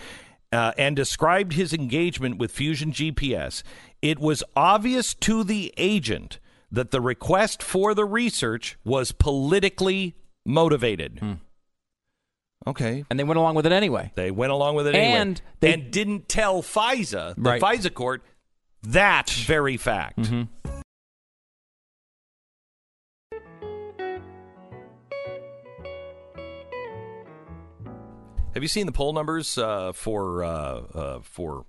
uh, 0.51 0.71
and 0.75 0.95
described 0.95 1.53
his 1.53 1.71
engagement 1.71 2.39
with 2.39 2.51
Fusion 2.51 2.91
GPS, 2.91 3.61
it 4.01 4.17
was 4.17 4.43
obvious 4.55 5.13
to 5.13 5.43
the 5.43 5.71
agent 5.77 6.39
that 6.71 6.89
the 6.89 6.99
request 6.99 7.61
for 7.61 7.93
the 7.93 8.05
research 8.05 8.75
was 8.83 9.11
politically 9.11 10.15
motivated. 10.43 11.19
Okay, 12.67 13.03
and 13.09 13.17
they 13.19 13.23
went 13.23 13.37
along 13.39 13.55
with 13.55 13.65
it 13.65 13.71
anyway. 13.71 14.11
they 14.15 14.29
went 14.31 14.51
along 14.51 14.75
with 14.75 14.87
it 14.87 14.95
anyway. 14.95 15.19
And 15.19 15.41
they- 15.61 15.73
and 15.73 15.89
didn't 15.91 16.27
tell 16.29 16.61
FISA, 16.61 17.35
the 17.35 17.41
Right. 17.41 17.61
FISA 17.61 17.93
court, 17.93 18.21
that 18.83 19.29
very 19.29 19.77
fact. 19.77 20.19
Mm-hmm. 20.19 20.43
Have 28.53 28.63
you 28.63 28.67
seen 28.67 28.87
the 28.87 28.91
poll 28.91 29.13
numbers 29.13 29.57
uh, 29.57 29.91
for 29.93 30.43
uh, 30.43 30.49
uh, 30.49 31.19
for 31.21 31.65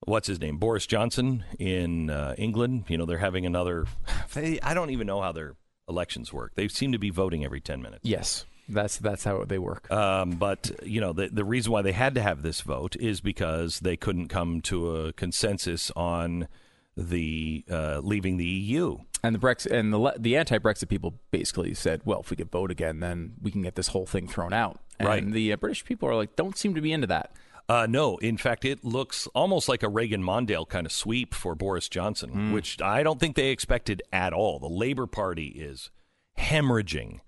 what's 0.00 0.28
his 0.28 0.38
name 0.40 0.58
Boris 0.58 0.86
Johnson 0.86 1.44
in 1.58 2.08
uh, 2.08 2.34
England? 2.38 2.84
You 2.88 2.98
know 2.98 3.04
they're 3.04 3.18
having 3.18 3.46
another. 3.46 3.86
They, 4.34 4.60
I 4.60 4.74
don't 4.74 4.90
even 4.90 5.06
know 5.06 5.22
how 5.22 5.32
their 5.32 5.56
elections 5.88 6.32
work. 6.34 6.52
They 6.54 6.68
seem 6.68 6.92
to 6.92 6.98
be 6.98 7.08
voting 7.10 7.44
every 7.44 7.60
ten 7.60 7.80
minutes. 7.82 8.00
Yes, 8.04 8.44
that's 8.68 8.98
that's 8.98 9.24
how 9.24 9.44
they 9.44 9.58
work. 9.58 9.90
Um, 9.90 10.32
but 10.32 10.70
you 10.82 11.00
know 11.00 11.12
the 11.12 11.28
the 11.28 11.44
reason 11.44 11.72
why 11.72 11.82
they 11.82 11.92
had 11.92 12.14
to 12.16 12.22
have 12.22 12.42
this 12.42 12.60
vote 12.60 12.96
is 12.96 13.20
because 13.20 13.80
they 13.80 13.96
couldn't 13.96 14.28
come 14.28 14.60
to 14.62 14.96
a 14.96 15.12
consensus 15.12 15.90
on 15.96 16.48
the 16.96 17.64
uh, 17.70 18.00
leaving 18.02 18.36
the 18.36 18.44
EU. 18.44 18.98
And 19.22 19.34
the 19.34 19.38
Brexit 19.38 19.72
and 19.72 19.92
the 19.92 20.14
the 20.18 20.36
anti-Brexit 20.36 20.88
people 20.88 21.14
basically 21.30 21.74
said, 21.74 22.02
"Well, 22.04 22.20
if 22.20 22.30
we 22.30 22.36
could 22.36 22.50
vote 22.50 22.70
again, 22.70 23.00
then 23.00 23.34
we 23.40 23.50
can 23.50 23.62
get 23.62 23.74
this 23.74 23.88
whole 23.88 24.06
thing 24.06 24.28
thrown 24.28 24.52
out." 24.52 24.80
And 24.98 25.08
Right. 25.08 25.30
the 25.30 25.52
uh, 25.52 25.56
British 25.56 25.84
people 25.84 26.08
are 26.08 26.16
like, 26.16 26.34
don't 26.34 26.58
seem 26.58 26.74
to 26.74 26.80
be 26.80 26.92
into 26.92 27.06
that. 27.06 27.32
Uh, 27.68 27.86
no, 27.88 28.16
in 28.16 28.36
fact, 28.36 28.64
it 28.64 28.82
looks 28.84 29.26
almost 29.28 29.68
like 29.68 29.82
a 29.84 29.88
Reagan 29.88 30.22
Mondale 30.24 30.68
kind 30.68 30.86
of 30.86 30.90
sweep 30.92 31.34
for 31.34 31.54
Boris 31.54 31.88
Johnson, 31.88 32.52
which 32.52 32.80
I 32.82 33.02
don't 33.02 33.20
think 33.20 33.36
they 33.36 33.50
expected 33.50 34.02
at 34.12 34.32
all. 34.32 34.58
The 34.58 34.68
Labor 34.68 35.06
Party 35.06 35.48
is 35.48 35.90
hemorrhaging, 36.38 37.20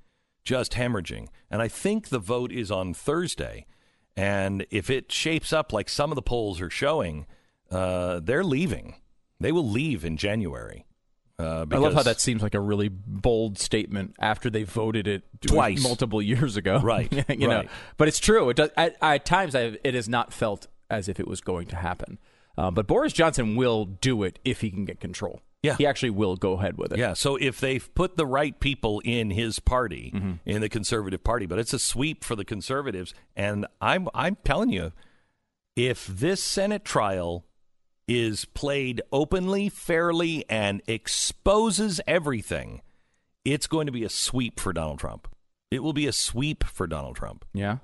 just 0.44 0.72
hemorrhaging. 0.72 1.28
And 1.50 1.62
I 1.62 1.68
think 1.68 2.08
the 2.08 2.18
vote 2.18 2.52
is 2.52 2.70
on 2.70 2.94
Thursday. 2.94 3.66
And 4.16 4.66
if 4.70 4.90
it 4.90 5.10
shapes 5.12 5.52
up 5.52 5.72
like 5.72 5.88
some 5.88 6.10
of 6.10 6.16
the 6.16 6.22
polls 6.22 6.60
are 6.60 6.70
showing, 6.70 7.26
uh, 7.70 8.20
they're 8.20 8.44
leaving. 8.44 8.96
They 9.38 9.52
will 9.52 9.68
leave 9.68 10.04
in 10.04 10.16
January. 10.16 10.84
Uh, 11.38 11.64
I 11.70 11.78
love 11.78 11.94
how 11.94 12.02
that 12.02 12.20
seems 12.20 12.42
like 12.42 12.54
a 12.54 12.60
really 12.60 12.88
bold 12.88 13.58
statement 13.58 14.14
after 14.18 14.50
they 14.50 14.64
voted 14.64 15.06
it 15.06 15.22
Twice. 15.40 15.82
multiple 15.82 16.20
years 16.20 16.58
ago. 16.58 16.80
Right, 16.82 17.10
you 17.30 17.48
know, 17.48 17.64
but 17.96 18.08
it's 18.08 18.18
true. 18.18 18.50
It 18.50 18.56
does 18.56 18.70
at, 18.76 18.96
at 19.00 19.24
times. 19.24 19.54
I, 19.54 19.78
it 19.82 19.94
has 19.94 20.06
not 20.06 20.34
felt 20.34 20.66
as 20.90 21.08
if 21.08 21.18
it 21.18 21.26
was 21.26 21.40
going 21.40 21.68
to 21.68 21.76
happen. 21.76 22.18
Uh, 22.58 22.70
but 22.70 22.86
Boris 22.86 23.14
Johnson 23.14 23.56
will 23.56 23.86
do 23.86 24.22
it 24.22 24.38
if 24.44 24.60
he 24.60 24.70
can 24.70 24.84
get 24.84 25.00
control. 25.00 25.40
Yeah. 25.62 25.76
he 25.76 25.86
actually 25.86 26.10
will 26.10 26.36
go 26.36 26.54
ahead 26.54 26.78
with 26.78 26.92
it. 26.92 26.98
Yeah, 26.98 27.12
so 27.12 27.36
if 27.36 27.60
they've 27.60 27.94
put 27.94 28.16
the 28.16 28.24
right 28.26 28.58
people 28.58 29.00
in 29.04 29.30
his 29.30 29.58
party, 29.58 30.10
Mm-hmm. 30.14 30.32
in 30.46 30.60
the 30.62 30.68
Conservative 30.70 31.22
Party, 31.22 31.44
but 31.46 31.58
it's 31.58 31.74
a 31.74 31.78
sweep 31.78 32.24
for 32.24 32.34
the 32.34 32.44
Conservatives, 32.44 33.12
and 33.36 33.66
I'm 33.80 34.08
I'm 34.14 34.36
telling 34.44 34.70
you, 34.70 34.92
if 35.76 36.06
this 36.06 36.42
Senate 36.42 36.84
trial 36.84 37.44
is 38.08 38.44
played 38.44 39.02
openly, 39.12 39.68
fairly, 39.68 40.44
and 40.48 40.80
exposes 40.88 42.00
everything, 42.06 42.80
it's 43.44 43.66
going 43.66 43.86
to 43.86 43.92
be 43.92 44.04
a 44.04 44.08
sweep 44.08 44.58
for 44.58 44.72
Donald 44.72 44.98
Trump. 44.98 45.28
It 45.70 45.82
will 45.82 45.92
be 45.92 46.06
a 46.06 46.12
sweep 46.12 46.64
for 46.64 46.86
Donald 46.86 47.16
Trump. 47.16 47.44
yeah. 47.52 47.78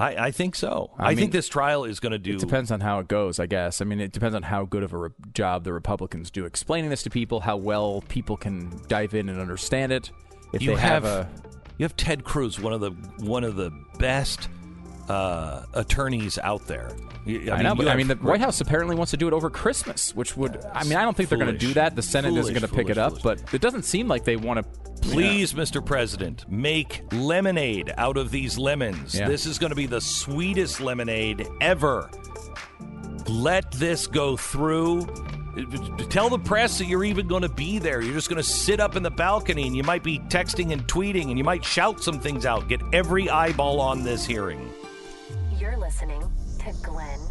I, 0.00 0.26
I 0.26 0.30
think 0.30 0.54
so. 0.54 0.90
I 0.98 1.10
I, 1.10 1.14
think 1.14 1.32
this 1.32 1.46
trial 1.46 1.84
is 1.84 2.00
going 2.00 2.12
to 2.12 2.18
do. 2.18 2.34
It 2.34 2.40
depends 2.40 2.70
on 2.70 2.80
how 2.80 3.00
it 3.00 3.08
goes, 3.08 3.38
I 3.38 3.46
guess. 3.46 3.82
I 3.82 3.84
mean, 3.84 4.00
it 4.00 4.12
depends 4.12 4.34
on 4.34 4.42
how 4.42 4.64
good 4.64 4.82
of 4.82 4.94
a 4.94 4.96
re- 4.96 5.10
job 5.34 5.64
the 5.64 5.74
Republicans 5.74 6.30
do 6.30 6.46
explaining 6.46 6.88
this 6.88 7.02
to 7.02 7.10
people, 7.10 7.40
how 7.40 7.58
well 7.58 8.02
people 8.08 8.36
can 8.36 8.80
dive 8.88 9.14
in 9.14 9.28
and 9.28 9.38
understand 9.38 9.92
it. 9.92 10.10
If 10.54 10.62
you 10.62 10.74
they 10.74 10.80
have, 10.80 11.04
have, 11.04 11.26
a 11.26 11.28
you 11.76 11.84
have 11.84 11.96
Ted 11.96 12.24
Cruz, 12.24 12.58
one 12.58 12.72
of 12.72 12.80
the 12.80 12.90
one 13.24 13.44
of 13.44 13.56
the 13.56 13.70
best 13.98 14.48
uh, 15.10 15.64
attorneys 15.74 16.38
out 16.38 16.66
there. 16.66 16.92
You- 17.26 17.50
I, 17.52 17.62
know, 17.62 17.74
but 17.74 17.88
I 17.88 17.96
mean, 17.96 18.08
the 18.08 18.14
White 18.16 18.40
House 18.40 18.60
apparently 18.60 18.94
wants 18.96 19.10
to 19.10 19.16
do 19.16 19.26
it 19.26 19.32
over 19.32 19.50
Christmas, 19.50 20.14
which 20.14 20.36
would, 20.36 20.64
I 20.72 20.84
mean, 20.84 20.96
I 20.96 21.02
don't 21.02 21.16
think 21.16 21.28
they're 21.28 21.38
going 21.38 21.52
to 21.52 21.58
do 21.58 21.74
that. 21.74 21.96
The 21.96 22.02
Senate 22.02 22.36
isn't 22.36 22.54
going 22.54 22.66
to 22.66 22.74
pick 22.74 22.88
it 22.88 22.98
up, 22.98 23.18
foolish. 23.20 23.40
but 23.42 23.54
it 23.54 23.60
doesn't 23.60 23.82
seem 23.82 24.06
like 24.08 24.24
they 24.24 24.36
want 24.36 24.64
to. 24.64 24.80
Please, 25.02 25.54
Mr. 25.54 25.84
President, 25.84 26.44
make 26.50 27.02
lemonade 27.10 27.92
out 27.96 28.16
of 28.16 28.30
these 28.30 28.58
lemons. 28.58 29.14
Yeah. 29.18 29.26
This 29.28 29.46
is 29.46 29.58
going 29.58 29.70
to 29.70 29.76
be 29.76 29.86
the 29.86 30.00
sweetest 30.00 30.80
lemonade 30.80 31.48
ever. 31.60 32.10
Let 33.26 33.70
this 33.72 34.06
go 34.06 34.36
through. 34.36 35.06
Tell 36.10 36.28
the 36.28 36.38
press 36.38 36.78
that 36.78 36.84
you're 36.86 37.04
even 37.04 37.26
going 37.28 37.42
to 37.42 37.48
be 37.48 37.78
there. 37.78 38.00
You're 38.02 38.14
just 38.14 38.28
going 38.28 38.42
to 38.42 38.48
sit 38.48 38.78
up 38.78 38.94
in 38.94 39.02
the 39.02 39.10
balcony 39.10 39.66
and 39.66 39.74
you 39.76 39.82
might 39.82 40.02
be 40.02 40.18
texting 40.20 40.72
and 40.72 40.86
tweeting 40.86 41.28
and 41.28 41.36
you 41.38 41.44
might 41.44 41.64
shout 41.64 42.02
some 42.02 42.20
things 42.20 42.46
out. 42.46 42.68
Get 42.68 42.80
every 42.92 43.28
eyeball 43.28 43.80
on 43.80 44.04
this 44.04 44.24
hearing. 44.26 44.70
Listening 45.90 46.22
to 46.60 46.72
Glenn 46.84 47.29